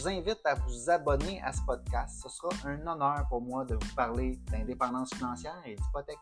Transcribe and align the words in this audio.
Vous 0.00 0.08
invite 0.08 0.40
à 0.44 0.54
vous 0.54 0.88
abonner 0.88 1.42
à 1.44 1.52
ce 1.52 1.60
podcast. 1.66 2.22
Ce 2.22 2.28
sera 2.30 2.48
un 2.64 2.86
honneur 2.86 3.26
pour 3.28 3.42
moi 3.42 3.66
de 3.66 3.74
vous 3.74 3.94
parler 3.94 4.38
d'indépendance 4.50 5.12
financière 5.14 5.60
et 5.66 5.74
d'hypothèque. 5.74 6.16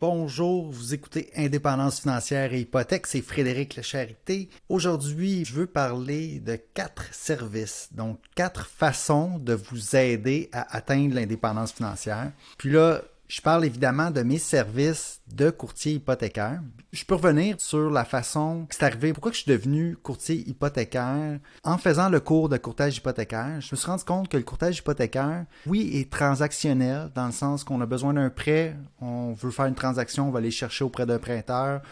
Bonjour, 0.00 0.70
vous 0.70 0.94
écoutez 0.94 1.30
Indépendance 1.36 2.00
financière 2.00 2.52
et 2.52 2.60
hypothèque, 2.60 3.06
c'est 3.06 3.22
Frédéric 3.22 3.76
Lecharité. 3.76 4.50
Aujourd'hui, 4.68 5.44
je 5.44 5.54
veux 5.54 5.66
parler 5.66 6.40
de 6.40 6.56
quatre 6.56 7.14
services, 7.14 7.88
donc 7.92 8.18
quatre 8.34 8.66
façons 8.66 9.38
de 9.38 9.54
vous 9.54 9.94
aider 9.94 10.50
à 10.52 10.76
atteindre 10.76 11.14
l'indépendance 11.14 11.72
financière. 11.72 12.32
Puis 12.58 12.70
là, 12.70 13.00
je 13.28 13.40
parle 13.40 13.64
évidemment 13.64 14.10
de 14.10 14.22
mes 14.22 14.38
services 14.38 15.20
de 15.32 15.50
courtier 15.50 15.94
hypothécaire. 15.94 16.60
Je 16.92 17.04
peux 17.04 17.14
revenir 17.14 17.56
sur 17.58 17.90
la 17.90 18.04
façon 18.04 18.66
que 18.68 18.74
c'est 18.74 18.84
arrivé, 18.84 19.12
pourquoi 19.12 19.32
je 19.32 19.38
suis 19.38 19.50
devenu 19.50 19.96
courtier 19.96 20.48
hypothécaire. 20.48 21.38
En 21.64 21.78
faisant 21.78 22.08
le 22.08 22.20
cours 22.20 22.48
de 22.48 22.56
courtage 22.56 22.98
hypothécaire, 22.98 23.60
je 23.60 23.68
me 23.72 23.76
suis 23.76 23.86
rendu 23.86 24.04
compte 24.04 24.28
que 24.28 24.36
le 24.36 24.44
courtage 24.44 24.78
hypothécaire, 24.78 25.44
oui, 25.66 25.90
est 25.94 26.10
transactionnel 26.10 27.10
dans 27.14 27.26
le 27.26 27.32
sens 27.32 27.64
qu'on 27.64 27.80
a 27.80 27.86
besoin 27.86 28.14
d'un 28.14 28.30
prêt, 28.30 28.76
on 29.00 29.32
veut 29.32 29.50
faire 29.50 29.66
une 29.66 29.74
transaction, 29.74 30.28
on 30.28 30.30
va 30.30 30.38
aller 30.38 30.50
chercher 30.50 30.84
auprès 30.84 31.06
d'un 31.06 31.18
prêteur. 31.18 31.82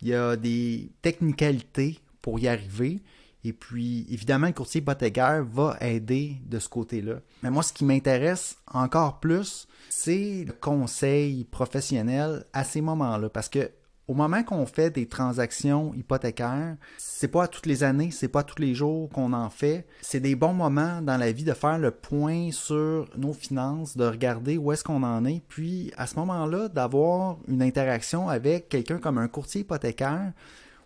Il 0.00 0.08
y 0.08 0.14
a 0.14 0.36
des 0.36 0.90
technicalités 1.02 1.98
pour 2.22 2.38
y 2.38 2.48
arriver. 2.48 3.02
Et 3.44 3.52
puis, 3.52 4.06
évidemment, 4.08 4.46
le 4.46 4.54
courtier 4.54 4.80
hypothécaire 4.80 5.44
va 5.44 5.76
aider 5.80 6.38
de 6.46 6.58
ce 6.58 6.68
côté-là. 6.68 7.16
Mais 7.42 7.50
moi, 7.50 7.62
ce 7.62 7.74
qui 7.74 7.84
m'intéresse 7.84 8.56
encore 8.72 9.20
plus, 9.20 9.68
c'est 9.90 10.44
le 10.46 10.52
conseil 10.52 11.44
professionnel 11.44 12.44
à 12.54 12.64
ces 12.64 12.80
moments-là. 12.80 13.28
Parce 13.28 13.50
que 13.50 13.70
au 14.06 14.14
moment 14.14 14.42
qu'on 14.42 14.66
fait 14.66 14.90
des 14.90 15.06
transactions 15.06 15.94
hypothécaires, 15.94 16.76
c'est 16.98 17.28
pas 17.28 17.48
toutes 17.48 17.66
les 17.66 17.84
années, 17.84 18.10
c'est 18.10 18.28
pas 18.28 18.42
tous 18.42 18.60
les 18.60 18.74
jours 18.74 19.08
qu'on 19.08 19.32
en 19.32 19.48
fait. 19.48 19.86
C'est 20.02 20.20
des 20.20 20.34
bons 20.34 20.52
moments 20.52 21.00
dans 21.00 21.16
la 21.16 21.32
vie 21.32 21.44
de 21.44 21.54
faire 21.54 21.78
le 21.78 21.90
point 21.90 22.50
sur 22.52 23.08
nos 23.16 23.32
finances, 23.32 23.96
de 23.96 24.04
regarder 24.04 24.58
où 24.58 24.72
est-ce 24.72 24.84
qu'on 24.84 25.02
en 25.02 25.24
est, 25.24 25.42
puis 25.48 25.90
à 25.96 26.06
ce 26.06 26.16
moment-là, 26.16 26.68
d'avoir 26.68 27.38
une 27.48 27.62
interaction 27.62 28.28
avec 28.28 28.68
quelqu'un 28.68 28.98
comme 28.98 29.18
un 29.18 29.28
courtier 29.28 29.62
hypothécaire 29.62 30.32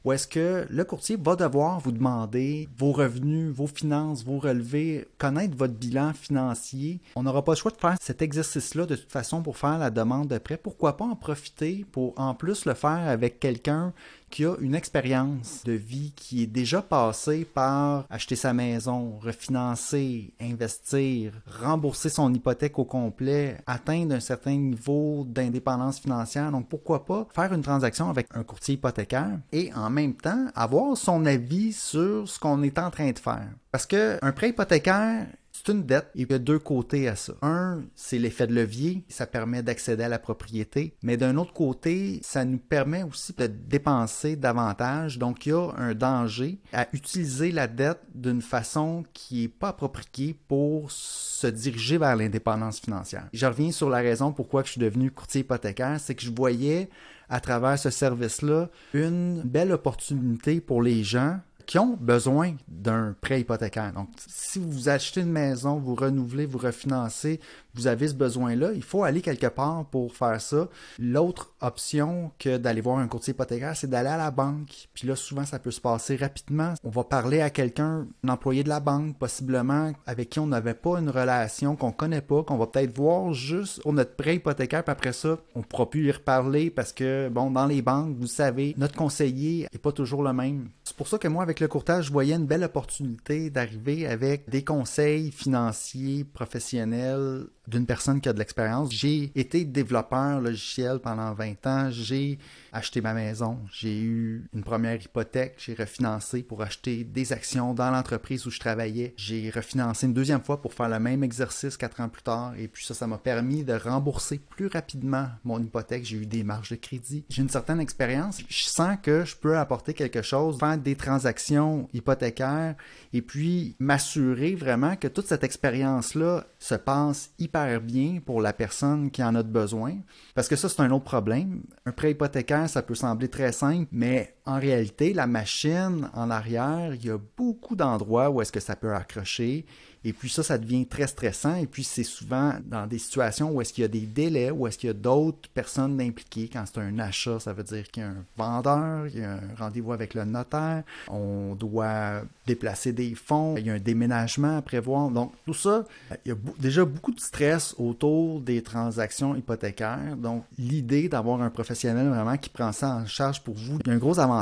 ou 0.05 0.13
est-ce 0.13 0.27
que 0.27 0.67
le 0.71 0.85
courtier 0.85 1.17
va 1.17 1.37
devoir 1.37 1.81
vous 1.81 1.93
demander 1.93 2.69
vos 2.77 2.93
revenus, 2.93 3.53
vos 3.53 3.67
finances, 3.67 4.25
vos 4.25 4.39
relevés, 4.39 5.09
connaître 5.19 5.57
votre 5.57 5.75
bilan 5.75 6.13
financier? 6.13 7.01
On 7.17 7.23
n'aura 7.23 7.45
pas 7.45 7.53
le 7.53 7.57
choix 7.57 7.71
de 7.71 7.77
faire 7.77 7.97
cet 8.01 8.23
exercice-là 8.23 8.87
de 8.87 8.97
toute 8.97 9.13
façon 9.13 9.43
pour 9.43 9.57
faire 9.57 9.79
la 9.79 9.91
demande 9.91 10.29
de 10.29 10.39
prêt. 10.39 10.57
Pourquoi 10.57 10.97
pas 10.97 11.05
en 11.05 11.17
profiter 11.17 11.85
pour 11.93 12.15
en 12.17 12.35
plus 12.35 12.65
le 12.65 12.75
faire 12.75 13.09
avec 13.09 13.41
quelqu'un 13.41 13.93
qui 14.31 14.45
a 14.45 14.55
une 14.61 14.75
expérience 14.75 15.63
de 15.65 15.73
vie 15.73 16.13
qui 16.15 16.43
est 16.43 16.47
déjà 16.47 16.83
passée 16.83 17.45
par 17.45 18.07
acheter 18.11 18.37
sa 18.37 18.53
maison, 18.53 19.19
refinancer, 19.21 20.33
investir, 20.41 21.33
rembourser 21.47 22.09
son 22.09 22.33
hypothèque 22.33 22.79
au 22.79 22.85
complet, 22.85 23.59
atteindre 23.67 24.15
un 24.15 24.21
certain 24.21 24.57
niveau 24.57 25.25
d'indépendance 25.27 25.99
financière. 25.99 26.51
Donc 26.51 26.69
pourquoi 26.69 27.05
pas 27.05 27.27
faire 27.35 27.53
une 27.53 27.63
transaction 27.63 28.09
avec 28.11 28.29
un 28.35 28.43
courtier 28.43 28.75
hypothécaire 28.75 29.39
et 29.53 29.73
en 29.75 29.91
même 29.91 30.15
temps 30.15 30.47
avoir 30.55 30.97
son 30.97 31.25
avis 31.27 31.73
sur 31.73 32.29
ce 32.29 32.39
qu'on 32.39 32.63
est 32.63 32.79
en 32.79 32.91
train 32.91 33.11
de 33.11 33.19
faire. 33.19 33.49
Parce 33.71 33.87
que 33.87 34.19
un 34.23 34.33
prêt 34.33 34.51
hypothécaire, 34.51 35.27
c'est 35.59 35.73
une 35.73 35.83
dette 35.83 36.11
et 36.15 36.23
il 36.23 36.31
y 36.31 36.35
a 36.35 36.39
deux 36.39 36.59
côtés 36.59 37.09
à 37.09 37.17
ça. 37.17 37.35
Un, 37.43 37.83
c'est 37.95 38.19
l'effet 38.19 38.47
de 38.47 38.55
levier, 38.55 39.05
ça 39.09 39.27
permet 39.27 39.63
d'accéder 39.63 40.05
à 40.05 40.09
la 40.09 40.19
propriété, 40.19 40.95
mais 41.03 41.17
d'un 41.17 41.37
autre 41.37 41.53
côté, 41.53 42.21
ça 42.23 42.45
nous 42.45 42.59
permet 42.59 43.03
aussi 43.03 43.33
de 43.33 43.47
dépenser 43.47 44.37
davantage. 44.37 45.19
Donc 45.19 45.47
il 45.47 45.51
y 45.51 45.53
a 45.53 45.71
un 45.77 45.95
danger 45.95 46.59
à 46.73 46.87
utiliser 46.93 47.51
la 47.51 47.67
dette 47.67 48.01
d'une 48.15 48.43
façon 48.43 49.05
qui 49.13 49.43
n'est 49.43 49.49
pas 49.49 49.69
appropriée 49.69 50.35
pour 50.47 50.91
se 50.91 51.47
diriger 51.47 51.99
vers 51.99 52.17
l'indépendance 52.17 52.81
financière. 52.81 53.29
Je 53.33 53.47
reviens 53.47 53.73
sur 53.73 53.91
la 53.91 53.99
raison 53.99 54.33
pourquoi 54.33 54.63
je 54.63 54.73
suis 54.73 54.81
devenu 54.81 55.11
courtier 55.11 55.41
hypothécaire, 55.41 55.99
c'est 55.99 56.15
que 56.15 56.23
je 56.23 56.31
voyais 56.31 56.89
à 57.29 57.41
travers 57.41 57.79
ce 57.79 57.91
service-là 57.91 58.71
une 58.95 59.43
belle 59.43 59.73
opportunité 59.73 60.61
pour 60.61 60.83
les 60.83 61.05
gens 61.05 61.41
qui 61.69 61.79
ont 61.79 61.99
besoin 62.01 62.57
d'un 62.67 63.15
prêt 63.21 63.43
hypothécaire. 63.43 63.93
Donc, 63.93 64.09
si 64.27 64.59
vous 64.59 64.89
achetez 64.89 65.21
une 65.21 65.31
maison, 65.31 65.77
vous 65.77 65.95
renouvelez, 65.95 66.47
vous 66.47 66.57
refinancez, 66.57 67.41
vous 67.79 67.87
avez 67.87 68.09
ce 68.09 68.15
besoin-là, 68.15 68.73
il 68.75 68.83
faut 68.83 69.05
aller 69.05 69.21
quelque 69.21 69.47
part 69.47 69.85
pour 69.87 70.15
faire 70.15 70.41
ça. 70.41 70.69
L'autre 70.99 71.55
option 71.61 72.33
que 72.39 72.57
d'aller 72.57 72.81
voir 72.81 72.99
un 72.99 73.07
courtier 73.07 73.33
hypothécaire, 73.33 73.77
c'est 73.77 73.89
d'aller 73.89 74.09
à 74.09 74.17
la 74.17 74.33
banque. 74.33 74.89
Puis 74.95 75.07
là, 75.07 75.15
souvent, 75.15 75.45
ça 75.45 75.61
peut 75.61 75.71
se 75.71 75.81
passer 75.81 76.17
rapidement. 76.17 76.75
On 76.83 76.91
va 76.91 77.05
parler 77.05 77.41
à 77.41 77.51
quelqu'un, 77.51 78.07
un 78.25 78.29
employé 78.29 78.65
de 78.65 78.69
la 78.69 78.81
banque, 78.81 79.17
possiblement, 79.17 79.93
avec 80.07 80.31
qui 80.31 80.41
on 80.41 80.47
n'avait 80.49 80.75
pas 80.75 80.99
une 80.99 81.11
relation, 81.11 81.77
qu'on 81.77 81.93
connaît 81.93 82.21
pas, 82.21 82.43
qu'on 82.43 82.57
va 82.57 82.67
peut-être 82.67 82.97
voir 82.97 83.33
juste 83.33 83.81
pour 83.83 83.93
notre 83.93 84.17
prêt 84.17 84.37
hypothécaire, 84.37 84.83
puis 84.83 84.93
après 84.93 85.13
ça, 85.13 85.39
on 85.55 85.63
pourra 85.63 85.89
plus 85.89 86.07
y 86.07 86.11
reparler 86.11 86.71
parce 86.71 86.93
que, 86.93 87.29
bon, 87.29 87.51
dans 87.51 87.67
les 87.67 87.83
banques, 87.83 88.17
vous 88.19 88.27
savez, 88.27 88.75
notre 88.77 88.97
conseiller 88.97 89.69
n'est 89.73 89.79
pas 89.79 89.93
toujours 89.93 90.23
le 90.23 90.33
même. 90.33 90.71
C'est 90.83 90.97
pour 90.97 91.07
ça 91.07 91.19
que 91.19 91.29
moi, 91.29 91.43
avec 91.45 91.61
le 91.61 91.69
courtage, 91.69 92.07
je 92.07 92.13
voyais 92.13 92.35
une 92.35 92.47
belle 92.47 92.65
opportunité 92.65 93.51
d'arriver 93.51 94.07
avec 94.07 94.49
des 94.49 94.65
conseils 94.65 95.31
financiers 95.31 96.25
professionnels 96.25 97.47
d'une 97.69 97.87
personne 97.87 98.21
qui 98.21 98.29
a 98.29 98.33
de 98.33 98.39
l'expérience. 98.39 98.91
J'ai 98.91 99.31
été 99.35 99.65
développeur 99.65 100.41
logiciel 100.41 100.99
pendant 101.01 101.35
20 101.35 101.67
ans. 101.67 101.91
J'ai 101.91 102.39
acheté 102.73 103.01
ma 103.01 103.13
maison. 103.13 103.59
J'ai 103.73 104.01
eu 104.01 104.49
une 104.55 104.65
première 104.65 105.01
hypothèque. 105.03 105.57
J'ai 105.59 105.75
refinancé 105.75 106.43
pour 106.43 106.63
acheter 106.63 107.05
des 107.05 107.33
actions 107.33 107.75
dans 107.75 107.91
l'entreprise 107.91 108.47
où 108.47 108.51
je 108.51 108.59
travaillais. 108.59 109.13
J'ai 109.17 109.51
refinancé 109.51 110.07
une 110.07 110.15
deuxième 110.15 110.41
fois 110.41 110.63
pour 110.63 110.73
faire 110.73 110.89
le 110.89 110.99
même 110.99 111.23
exercice 111.23 111.77
quatre 111.77 112.01
ans 112.01 112.09
plus 112.09 112.23
tard. 112.23 112.55
Et 112.59 112.69
puis 112.69 112.85
ça, 112.85 112.95
ça 112.95 113.07
m'a 113.07 113.19
permis 113.19 113.65
de 113.65 113.75
rembourser 113.75 114.39
plus 114.39 114.67
rapidement 114.67 115.29
mon 115.45 115.61
hypothèque. 115.63 116.05
J'ai 116.05 116.17
eu 116.17 116.27
des 116.27 116.45
marges 116.45 116.71
de 116.71 116.77
crédit. 116.77 117.25
J'ai 117.29 117.43
une 117.43 117.51
certaine 117.51 117.81
expérience. 117.81 118.41
Je 118.49 118.65
sens 118.65 118.97
que 119.03 119.25
je 119.27 119.37
peux 119.37 119.59
apporter 119.59 119.93
quelque 119.93 120.23
chose, 120.23 120.59
faire 120.59 120.79
des 120.79 120.97
transactions 120.97 121.89
hypothécaires 121.93 122.77
et 123.13 123.21
puis 123.21 123.77
m'assurer 123.79 124.55
vraiment 124.55 124.97
que 124.97 125.09
toute 125.09 125.27
cette 125.27 125.45
expérience-là 125.45 126.47
se 126.59 126.75
passe 126.75 127.31
hyper 127.39 127.58
bien 127.83 128.21
pour 128.25 128.41
la 128.41 128.53
personne 128.53 129.11
qui 129.11 129.23
en 129.23 129.35
a 129.35 129.43
besoin. 129.43 129.97
Parce 130.35 130.49
que 130.49 130.57
ça, 130.57 130.69
c'est 130.69 130.81
un 130.81 130.91
autre 130.91 131.05
problème. 131.05 131.63
Un 131.87 131.93
prêt 131.93 132.13
hypothécaire, 132.13 132.69
ça 132.69 132.83
peut 132.83 132.95
sembler 132.95 133.29
très 133.29 133.53
simple, 133.53 133.89
mais 133.93 134.35
en 134.49 134.59
réalité, 134.59 135.13
la 135.13 135.27
machine 135.27 136.09
en 136.15 136.31
arrière, 136.31 136.95
il 136.95 137.05
y 137.05 137.11
a 137.11 137.19
beaucoup 137.37 137.77
d'endroits 137.77 138.31
où 138.31 138.41
est-ce 138.41 138.51
que 138.51 138.61
ça 138.61 138.77
peut 138.77 138.95
accrocher. 138.95 139.67
Et 140.05 140.13
puis 140.13 140.31
ça, 140.31 140.43
ça 140.43 140.57
devient 140.57 140.87
très 140.87 141.07
stressant. 141.07 141.57
Et 141.57 141.67
puis 141.67 141.85
c'est 141.85 142.05
souvent 142.05 142.55
dans 142.65 142.87
des 142.87 142.99
situations 142.99 143.51
où 143.51 143.61
est-ce 143.61 143.75
qu'il 143.75 143.83
y 143.83 143.85
a 143.85 143.89
des 143.89 144.07
délais, 144.07 144.51
où 144.51 144.67
est-ce 144.67 144.79
qu'il 144.79 144.87
y 144.87 144.91
a 144.91 144.95
d'autres 144.95 145.51
personnes 145.53 146.01
impliquées. 146.01 146.49
Quand 146.51 146.65
c'est 146.67 146.81
un 146.81 146.99
achat, 146.99 147.41
ça 147.41 147.53
veut 147.53 147.65
dire 147.65 147.87
qu'il 147.91 148.05
y 148.05 148.07
a 148.07 148.11
un 148.11 148.25
vendeur, 148.37 149.07
il 149.09 149.21
y 149.21 149.25
a 149.25 149.33
un 149.33 149.55
rendez-vous 149.59 149.93
avec 149.93 150.15
le 150.15 150.25
notaire, 150.25 150.83
on 151.09 151.55
doit 151.55 152.23
déplacer 152.47 152.93
des 152.93 153.15
fonds, 153.15 153.57
il 153.59 153.67
y 153.67 153.71
a 153.71 153.75
un 153.75 153.79
déménagement 153.79 154.57
à 154.57 154.63
prévoir. 154.63 155.11
Donc 155.11 155.33
tout 155.45 155.53
ça, 155.53 155.85
il 156.25 156.31
y 156.31 156.33
a 156.33 156.37
déjà 156.59 156.85
beaucoup 156.85 157.13
de 157.13 157.21
stress 157.21 157.75
autour 157.77 158.41
des 158.41 158.63
transactions 158.63 159.35
hypothécaires. 159.35 160.17
Donc 160.17 160.45
l'idée 160.59 161.09
d'avoir 161.09 161.43
un 161.43 161.51
professionnel 161.51 162.09
vraiment 162.09 162.37
qui 162.37 162.51
prend 162.51 162.73
ça 162.73 162.95
en 162.95 163.07
charge 163.07 163.43
pour 163.43 163.55
vous, 163.55 163.79
il 163.85 163.89
y 163.89 163.91
a 163.91 163.95
un 163.95 163.99
gros 163.99 164.19
avantage 164.19 164.38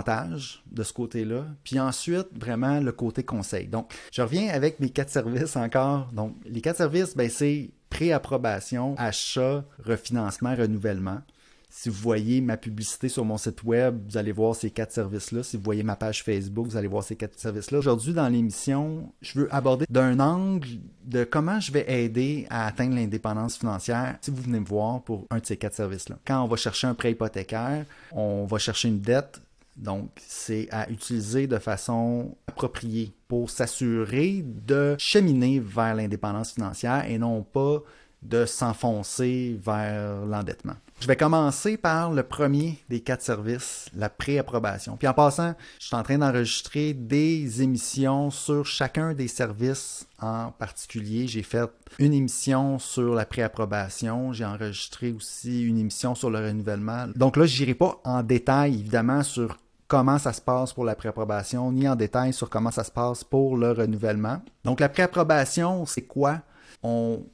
de 0.70 0.82
ce 0.82 0.92
côté-là. 0.92 1.46
Puis 1.64 1.78
ensuite, 1.80 2.28
vraiment 2.38 2.80
le 2.80 2.92
côté 2.92 3.24
conseil. 3.24 3.66
Donc 3.66 3.92
je 4.12 4.22
reviens 4.22 4.48
avec 4.48 4.80
mes 4.80 4.90
quatre 4.90 5.10
services 5.10 5.56
encore. 5.56 6.10
Donc, 6.12 6.36
les 6.44 6.60
quatre 6.60 6.76
services, 6.76 7.16
ben, 7.16 7.28
c'est 7.30 7.70
préapprobation, 7.90 8.94
achat, 8.98 9.64
refinancement, 9.84 10.54
renouvellement. 10.54 11.20
Si 11.68 11.90
vous 11.90 12.00
voyez 12.00 12.40
ma 12.40 12.56
publicité 12.56 13.08
sur 13.10 13.24
mon 13.24 13.36
site 13.36 13.62
web, 13.62 14.00
vous 14.08 14.16
allez 14.16 14.32
voir 14.32 14.54
ces 14.54 14.70
quatre 14.70 14.92
services-là. 14.92 15.42
Si 15.42 15.58
vous 15.58 15.62
voyez 15.62 15.82
ma 15.82 15.94
page 15.94 16.22
Facebook, 16.22 16.66
vous 16.68 16.76
allez 16.76 16.88
voir 16.88 17.04
ces 17.04 17.16
quatre 17.16 17.38
services-là. 17.38 17.78
Aujourd'hui, 17.78 18.14
dans 18.14 18.28
l'émission, 18.28 19.12
je 19.20 19.40
veux 19.40 19.54
aborder 19.54 19.84
d'un 19.90 20.18
angle 20.18 20.66
de 21.04 21.24
comment 21.24 21.60
je 21.60 21.72
vais 21.72 21.84
aider 21.92 22.46
à 22.48 22.66
atteindre 22.66 22.94
l'indépendance 22.94 23.58
financière 23.58 24.16
si 24.22 24.30
vous 24.30 24.42
venez 24.42 24.60
me 24.60 24.64
voir 24.64 25.02
pour 25.02 25.26
un 25.30 25.38
de 25.38 25.44
ces 25.44 25.58
quatre 25.58 25.74
services-là. 25.74 26.16
Quand 26.26 26.42
on 26.42 26.46
va 26.46 26.56
chercher 26.56 26.86
un 26.86 26.94
prêt 26.94 27.10
hypothécaire, 27.12 27.84
on 28.12 28.46
va 28.46 28.58
chercher 28.58 28.88
une 28.88 29.00
dette 29.00 29.42
Donc, 29.76 30.10
c'est 30.26 30.68
à 30.70 30.88
utiliser 30.90 31.46
de 31.46 31.58
façon 31.58 32.36
appropriée 32.46 33.12
pour 33.28 33.50
s'assurer 33.50 34.42
de 34.44 34.96
cheminer 34.98 35.60
vers 35.60 35.94
l'indépendance 35.94 36.52
financière 36.52 37.04
et 37.08 37.18
non 37.18 37.42
pas 37.42 37.82
de 38.22 38.46
s'enfoncer 38.46 39.58
vers 39.62 40.24
l'endettement. 40.26 40.74
Je 40.98 41.06
vais 41.06 41.16
commencer 41.16 41.76
par 41.76 42.10
le 42.10 42.22
premier 42.22 42.78
des 42.88 43.00
quatre 43.00 43.20
services, 43.20 43.90
la 43.94 44.08
préapprobation. 44.08 44.96
Puis 44.96 45.06
en 45.06 45.12
passant, 45.12 45.54
je 45.78 45.88
suis 45.88 45.94
en 45.94 46.02
train 46.02 46.16
d'enregistrer 46.16 46.94
des 46.94 47.60
émissions 47.60 48.30
sur 48.30 48.64
chacun 48.64 49.12
des 49.12 49.28
services 49.28 50.06
en 50.18 50.52
particulier. 50.52 51.28
J'ai 51.28 51.42
fait 51.42 51.70
une 51.98 52.14
émission 52.14 52.78
sur 52.78 53.14
la 53.14 53.26
préapprobation. 53.26 54.32
J'ai 54.32 54.46
enregistré 54.46 55.12
aussi 55.12 55.62
une 55.64 55.78
émission 55.78 56.14
sur 56.14 56.30
le 56.30 56.38
renouvellement. 56.38 57.06
Donc 57.14 57.36
là, 57.36 57.44
je 57.44 57.60
n'irai 57.60 57.74
pas 57.74 58.00
en 58.04 58.22
détail, 58.22 58.80
évidemment, 58.80 59.22
sur 59.22 59.58
comment 59.88 60.18
ça 60.18 60.32
se 60.32 60.40
passe 60.40 60.72
pour 60.72 60.84
la 60.84 60.94
préapprobation, 60.94 61.72
ni 61.72 61.88
en 61.88 61.96
détail 61.96 62.32
sur 62.32 62.50
comment 62.50 62.70
ça 62.70 62.84
se 62.84 62.90
passe 62.90 63.24
pour 63.24 63.56
le 63.56 63.72
renouvellement. 63.72 64.42
Donc 64.64 64.80
la 64.80 64.88
préapprobation, 64.88 65.86
c'est 65.86 66.02
quoi? 66.02 66.42
On 66.82 67.24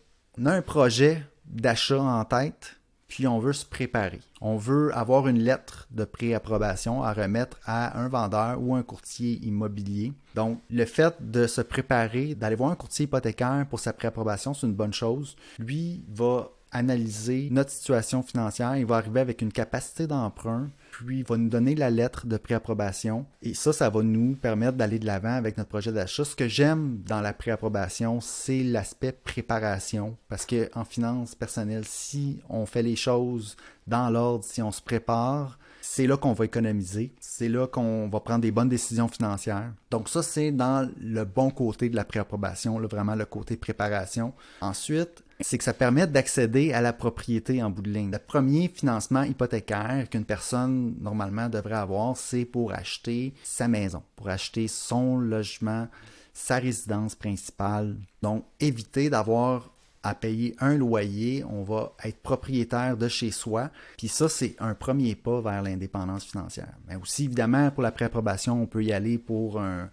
a 0.44 0.50
un 0.50 0.62
projet 0.62 1.25
d'achat 1.46 2.00
en 2.00 2.25
tête, 2.25 2.76
puis 3.08 3.26
on 3.26 3.38
veut 3.38 3.52
se 3.52 3.66
préparer. 3.66 4.20
On 4.40 4.56
veut 4.56 4.90
avoir 4.96 5.28
une 5.28 5.38
lettre 5.38 5.87
de 5.90 6.04
préapprobation 6.04 7.02
à 7.02 7.12
remettre 7.12 7.58
à 7.66 8.00
un 8.00 8.08
vendeur 8.08 8.62
ou 8.62 8.75
un 8.75 8.82
courtier 8.82 9.38
immobilier. 9.43 10.14
Donc, 10.34 10.60
le 10.70 10.87
fait 10.87 11.14
de 11.20 11.46
se 11.46 11.60
préparer, 11.60 12.34
d'aller 12.34 12.56
voir 12.56 12.70
un 12.70 12.75
courtier 12.75 13.05
hypothécaire 13.05 13.66
pour 13.69 13.81
sa 13.81 13.93
préapprobation, 13.93 14.55
c'est 14.55 14.66
une 14.66 14.72
bonne 14.72 14.94
chose. 14.94 15.37
Lui 15.58 16.02
va 16.08 16.50
analyser 16.72 17.48
notre 17.50 17.70
situation 17.70 18.22
financière, 18.22 18.76
il 18.76 18.86
va 18.86 18.96
arriver 18.96 19.20
avec 19.20 19.42
une 19.42 19.52
capacité 19.52 20.06
d'emprunt, 20.06 20.70
puis 20.90 21.19
il 21.19 21.24
va 21.24 21.36
nous 21.36 21.48
donner 21.48 21.74
la 21.74 21.90
lettre 21.90 22.26
de 22.26 22.36
préapprobation. 22.36 23.26
Et 23.42 23.54
ça, 23.54 23.72
ça 23.72 23.90
va 23.90 24.02
nous 24.02 24.34
permettre 24.34 24.76
d'aller 24.76 24.98
de 24.98 25.06
l'avant 25.06 25.34
avec 25.34 25.58
notre 25.58 25.69
projet 25.69 25.92
d'achat. 25.92 26.24
Ce 26.24 26.34
que 26.34 26.48
j'aime 26.48 27.00
dans 27.06 27.20
la 27.20 27.32
préapprobation, 27.32 28.20
c'est 28.20 28.62
l'aspect 28.62 29.12
préparation. 29.12 30.16
Parce 30.28 30.46
qu'en 30.46 30.84
finance 30.84 31.34
personnelle, 31.34 31.84
si 31.84 32.40
on 32.48 32.66
fait 32.66 32.82
les 32.82 32.96
choses 32.96 33.56
dans 33.86 34.10
l'ordre, 34.10 34.44
si 34.44 34.62
on 34.62 34.72
se 34.72 34.82
prépare, 34.82 35.58
c'est 35.82 36.06
là 36.06 36.16
qu'on 36.16 36.32
va 36.32 36.44
économiser, 36.44 37.12
c'est 37.20 37.48
là 37.48 37.66
qu'on 37.66 38.08
va 38.08 38.20
prendre 38.20 38.40
des 38.40 38.52
bonnes 38.52 38.69
décisions 38.69 39.08
financières. 39.08 39.72
Donc 39.90 40.08
ça, 40.08 40.22
c'est 40.22 40.52
dans 40.52 40.88
le 41.00 41.24
bon 41.24 41.50
côté 41.50 41.90
de 41.90 41.96
la 41.96 42.04
préapprobation, 42.04 42.78
vraiment 42.80 43.16
le 43.16 43.24
côté 43.24 43.56
préparation. 43.56 44.32
Ensuite, 44.60 45.24
c'est 45.42 45.58
que 45.58 45.64
ça 45.64 45.74
permet 45.74 46.06
d'accéder 46.06 46.72
à 46.72 46.80
la 46.80 46.92
propriété 46.92 47.62
en 47.62 47.70
bout 47.70 47.82
de 47.82 47.90
ligne. 47.90 48.10
Le 48.10 48.18
premier 48.18 48.68
financement 48.68 49.22
hypothécaire 49.22 50.08
qu'une 50.10 50.24
personne 50.24 50.94
normalement 51.00 51.48
devrait 51.48 51.74
avoir, 51.74 52.16
c'est 52.16 52.44
pour 52.44 52.72
acheter 52.72 53.34
sa 53.42 53.68
maison, 53.68 54.02
pour 54.16 54.28
acheter 54.28 54.68
son 54.68 55.18
logement, 55.18 55.88
sa 56.32 56.56
résidence 56.56 57.14
principale. 57.14 57.96
Donc, 58.22 58.44
éviter 58.60 59.10
d'avoir 59.10 59.70
à 60.02 60.14
payer 60.14 60.56
un 60.58 60.76
loyer, 60.76 61.44
on 61.49 61.62
va 61.62 61.93
être 62.04 62.20
propriétaire 62.22 62.96
de 62.96 63.08
chez 63.08 63.31
soi. 63.31 63.70
Puis 63.96 64.08
ça, 64.08 64.28
c'est 64.28 64.56
un 64.58 64.75
premier 64.75 65.14
pas 65.14 65.40
vers 65.40 65.62
l'indépendance 65.62 66.25
financière. 66.25 66.75
Mais 66.88 66.96
aussi, 66.96 67.25
évidemment, 67.25 67.70
pour 67.70 67.82
la 67.82 67.93
préapprobation, 67.93 68.60
on 68.60 68.66
peut 68.66 68.82
y 68.82 68.93
aller 68.93 69.19
pour 69.19 69.60
un, 69.60 69.90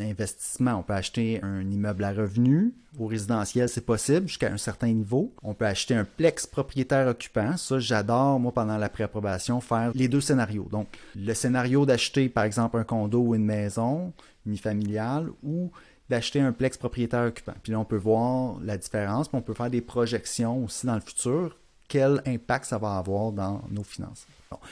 investissement. 0.00 0.74
On 0.74 0.82
peut 0.82 0.94
acheter 0.94 1.40
un 1.42 1.60
immeuble 1.70 2.04
à 2.04 2.12
revenu. 2.12 2.74
Au 2.98 3.06
résidentiel, 3.06 3.68
c'est 3.68 3.86
possible 3.86 4.28
jusqu'à 4.28 4.52
un 4.52 4.58
certain 4.58 4.88
niveau. 4.88 5.32
On 5.42 5.54
peut 5.54 5.66
acheter 5.66 5.94
un 5.94 6.04
plex 6.04 6.46
propriétaire 6.46 7.06
occupant. 7.06 7.56
Ça, 7.56 7.78
j'adore, 7.78 8.40
moi, 8.40 8.52
pendant 8.52 8.76
la 8.76 8.88
préapprobation, 8.88 9.60
faire 9.60 9.92
les 9.94 10.08
deux 10.08 10.20
scénarios. 10.20 10.68
Donc, 10.70 10.88
le 11.14 11.32
scénario 11.34 11.86
d'acheter, 11.86 12.28
par 12.28 12.44
exemple, 12.44 12.76
un 12.76 12.84
condo 12.84 13.20
ou 13.20 13.34
une 13.34 13.44
maison 13.44 14.12
unifamiliale 14.44 15.28
ou 15.42 15.70
d'acheter 16.12 16.40
un 16.40 16.52
plex 16.52 16.76
propriétaire 16.76 17.24
occupant. 17.24 17.54
Puis 17.62 17.72
là, 17.72 17.80
on 17.80 17.86
peut 17.86 17.96
voir 17.96 18.58
la 18.62 18.76
différence, 18.76 19.28
puis 19.28 19.38
on 19.38 19.40
peut 19.40 19.54
faire 19.54 19.70
des 19.70 19.80
projections 19.80 20.62
aussi 20.62 20.84
dans 20.84 20.94
le 20.94 21.00
futur, 21.00 21.56
quel 21.88 22.22
impact 22.26 22.66
ça 22.66 22.76
va 22.76 22.98
avoir 22.98 23.32
dans 23.32 23.62
nos 23.70 23.82
finances. 23.82 24.26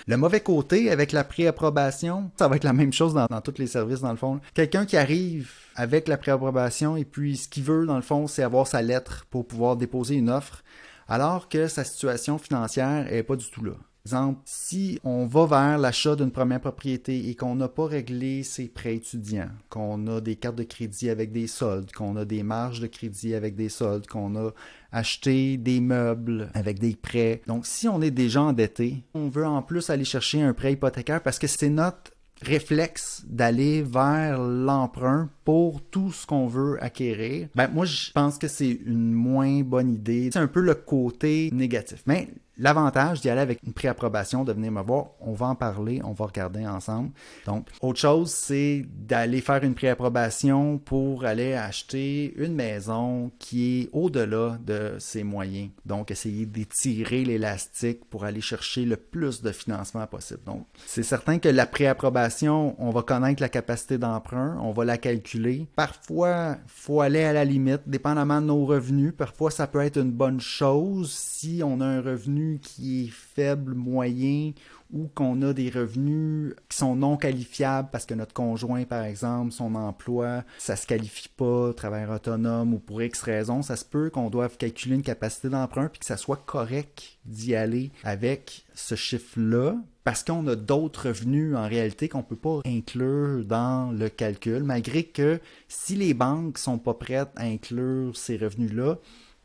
Le 0.06 0.18
mauvais 0.18 0.40
côté 0.40 0.90
avec 0.90 1.12
la 1.12 1.24
préapprobation, 1.24 2.30
ça 2.38 2.46
va 2.46 2.56
être 2.56 2.64
la 2.64 2.74
même 2.74 2.92
chose 2.92 3.14
dans, 3.14 3.24
dans 3.24 3.40
tous 3.40 3.56
les 3.56 3.66
services 3.66 4.00
dans 4.00 4.10
le 4.10 4.18
fond. 4.18 4.38
Quelqu'un 4.52 4.84
qui 4.84 4.98
arrive 4.98 5.50
avec 5.76 6.08
la 6.08 6.18
préapprobation 6.18 6.98
et 6.98 7.06
puis 7.06 7.38
ce 7.38 7.48
qu'il 7.48 7.62
veut 7.62 7.86
dans 7.86 7.96
le 7.96 8.02
fond, 8.02 8.26
c'est 8.26 8.42
avoir 8.42 8.66
sa 8.66 8.82
lettre 8.82 9.24
pour 9.30 9.46
pouvoir 9.46 9.76
déposer 9.76 10.16
une 10.16 10.28
offre, 10.28 10.62
alors 11.08 11.48
que 11.48 11.68
sa 11.68 11.84
situation 11.84 12.36
financière 12.36 13.04
n'est 13.04 13.22
pas 13.22 13.36
du 13.36 13.50
tout 13.50 13.64
là 13.64 13.72
exemple, 14.04 14.40
si 14.44 14.98
on 15.04 15.26
va 15.26 15.46
vers 15.46 15.78
l'achat 15.78 16.16
d'une 16.16 16.30
première 16.30 16.60
propriété 16.60 17.28
et 17.28 17.34
qu'on 17.34 17.54
n'a 17.54 17.68
pas 17.68 17.86
réglé 17.86 18.42
ses 18.42 18.68
prêts 18.68 18.96
étudiants, 18.96 19.50
qu'on 19.68 20.06
a 20.06 20.20
des 20.20 20.36
cartes 20.36 20.56
de 20.56 20.62
crédit 20.62 21.10
avec 21.10 21.32
des 21.32 21.46
soldes, 21.46 21.92
qu'on 21.92 22.16
a 22.16 22.24
des 22.24 22.42
marges 22.42 22.80
de 22.80 22.86
crédit 22.86 23.34
avec 23.34 23.56
des 23.56 23.68
soldes, 23.68 24.06
qu'on 24.06 24.36
a 24.36 24.52
acheté 24.92 25.56
des 25.56 25.80
meubles 25.80 26.50
avec 26.54 26.78
des 26.78 26.96
prêts. 26.96 27.42
Donc, 27.46 27.66
si 27.66 27.88
on 27.88 28.00
est 28.02 28.10
déjà 28.10 28.42
endetté, 28.42 29.02
on 29.14 29.28
veut 29.28 29.46
en 29.46 29.62
plus 29.62 29.90
aller 29.90 30.04
chercher 30.04 30.42
un 30.42 30.54
prêt 30.54 30.72
hypothécaire 30.72 31.22
parce 31.22 31.38
que 31.38 31.46
c'est 31.46 31.70
notre 31.70 32.12
réflexe 32.42 33.22
d'aller 33.26 33.82
vers 33.82 34.40
l'emprunt 34.40 35.28
pour 35.44 35.82
tout 35.82 36.10
ce 36.12 36.26
qu'on 36.26 36.46
veut 36.46 36.82
acquérir, 36.82 37.48
ben 37.54 37.68
moi 37.68 37.84
je 37.84 38.10
pense 38.12 38.38
que 38.38 38.48
c'est 38.48 38.78
une 38.86 39.12
moins 39.12 39.60
bonne 39.60 39.92
idée. 39.92 40.30
C'est 40.32 40.38
un 40.38 40.46
peu 40.46 40.60
le 40.60 40.74
côté 40.74 41.50
négatif. 41.52 42.02
Mais 42.06 42.28
L'avantage 42.62 43.22
d'y 43.22 43.30
aller 43.30 43.40
avec 43.40 43.62
une 43.64 43.72
préapprobation, 43.72 44.44
de 44.44 44.52
venir 44.52 44.70
me 44.70 44.82
voir, 44.82 45.12
on 45.20 45.32
va 45.32 45.46
en 45.46 45.54
parler, 45.54 46.02
on 46.04 46.12
va 46.12 46.26
regarder 46.26 46.66
ensemble. 46.66 47.10
Donc, 47.46 47.66
autre 47.80 47.98
chose, 47.98 48.30
c'est 48.30 48.84
d'aller 48.86 49.40
faire 49.40 49.64
une 49.64 49.74
préapprobation 49.74 50.76
pour 50.76 51.24
aller 51.24 51.54
acheter 51.54 52.34
une 52.36 52.54
maison 52.54 53.30
qui 53.38 53.80
est 53.80 53.88
au-delà 53.94 54.58
de 54.62 54.96
ses 54.98 55.22
moyens. 55.22 55.70
Donc, 55.86 56.10
essayer 56.10 56.44
d'étirer 56.44 57.24
l'élastique 57.24 58.04
pour 58.10 58.26
aller 58.26 58.42
chercher 58.42 58.84
le 58.84 58.98
plus 58.98 59.40
de 59.40 59.52
financement 59.52 60.06
possible. 60.06 60.40
Donc, 60.44 60.66
c'est 60.84 61.02
certain 61.02 61.38
que 61.38 61.48
la 61.48 61.64
préapprobation, 61.64 62.76
on 62.78 62.90
va 62.90 63.00
connaître 63.00 63.40
la 63.40 63.48
capacité 63.48 63.96
d'emprunt, 63.96 64.58
on 64.60 64.72
va 64.72 64.84
la 64.84 64.98
calculer. 64.98 65.66
Parfois, 65.76 66.58
faut 66.66 67.00
aller 67.00 67.24
à 67.24 67.32
la 67.32 67.46
limite, 67.46 67.84
dépendamment 67.86 68.42
de 68.42 68.48
nos 68.48 68.66
revenus. 68.66 69.14
Parfois, 69.16 69.50
ça 69.50 69.66
peut 69.66 69.80
être 69.80 69.96
une 69.96 70.12
bonne 70.12 70.40
chose 70.40 71.10
si 71.10 71.62
on 71.64 71.80
a 71.80 71.86
un 71.86 72.02
revenu 72.02 72.49
qui 72.58 73.04
est 73.04 73.10
faible, 73.10 73.74
moyen, 73.74 74.52
ou 74.92 75.08
qu'on 75.14 75.40
a 75.42 75.52
des 75.52 75.70
revenus 75.70 76.54
qui 76.68 76.76
sont 76.76 76.96
non 76.96 77.16
qualifiables 77.16 77.88
parce 77.92 78.06
que 78.06 78.14
notre 78.14 78.34
conjoint, 78.34 78.84
par 78.84 79.04
exemple, 79.04 79.52
son 79.52 79.74
emploi, 79.74 80.44
ça 80.58 80.76
se 80.76 80.86
qualifie 80.86 81.28
pas, 81.28 81.72
travailleur 81.72 82.10
autonome 82.10 82.74
ou 82.74 82.78
pour 82.78 83.02
X 83.02 83.22
raison, 83.22 83.62
ça 83.62 83.76
se 83.76 83.84
peut 83.84 84.10
qu'on 84.10 84.30
doive 84.30 84.56
calculer 84.56 84.96
une 84.96 85.02
capacité 85.02 85.48
d'emprunt 85.48 85.88
puis 85.88 86.00
que 86.00 86.06
ça 86.06 86.16
soit 86.16 86.42
correct 86.44 87.18
d'y 87.24 87.54
aller 87.54 87.92
avec 88.02 88.64
ce 88.74 88.94
chiffre-là 88.94 89.76
parce 90.02 90.24
qu'on 90.24 90.46
a 90.48 90.56
d'autres 90.56 91.08
revenus 91.08 91.54
en 91.54 91.68
réalité 91.68 92.08
qu'on 92.08 92.22
peut 92.22 92.34
pas 92.34 92.60
inclure 92.66 93.44
dans 93.44 93.92
le 93.92 94.08
calcul, 94.08 94.64
malgré 94.64 95.04
que 95.04 95.40
si 95.68 95.94
les 95.94 96.14
banques 96.14 96.58
sont 96.58 96.78
pas 96.78 96.94
prêtes 96.94 97.30
à 97.36 97.44
inclure 97.44 98.16
ces 98.16 98.36
revenus-là, 98.36 98.98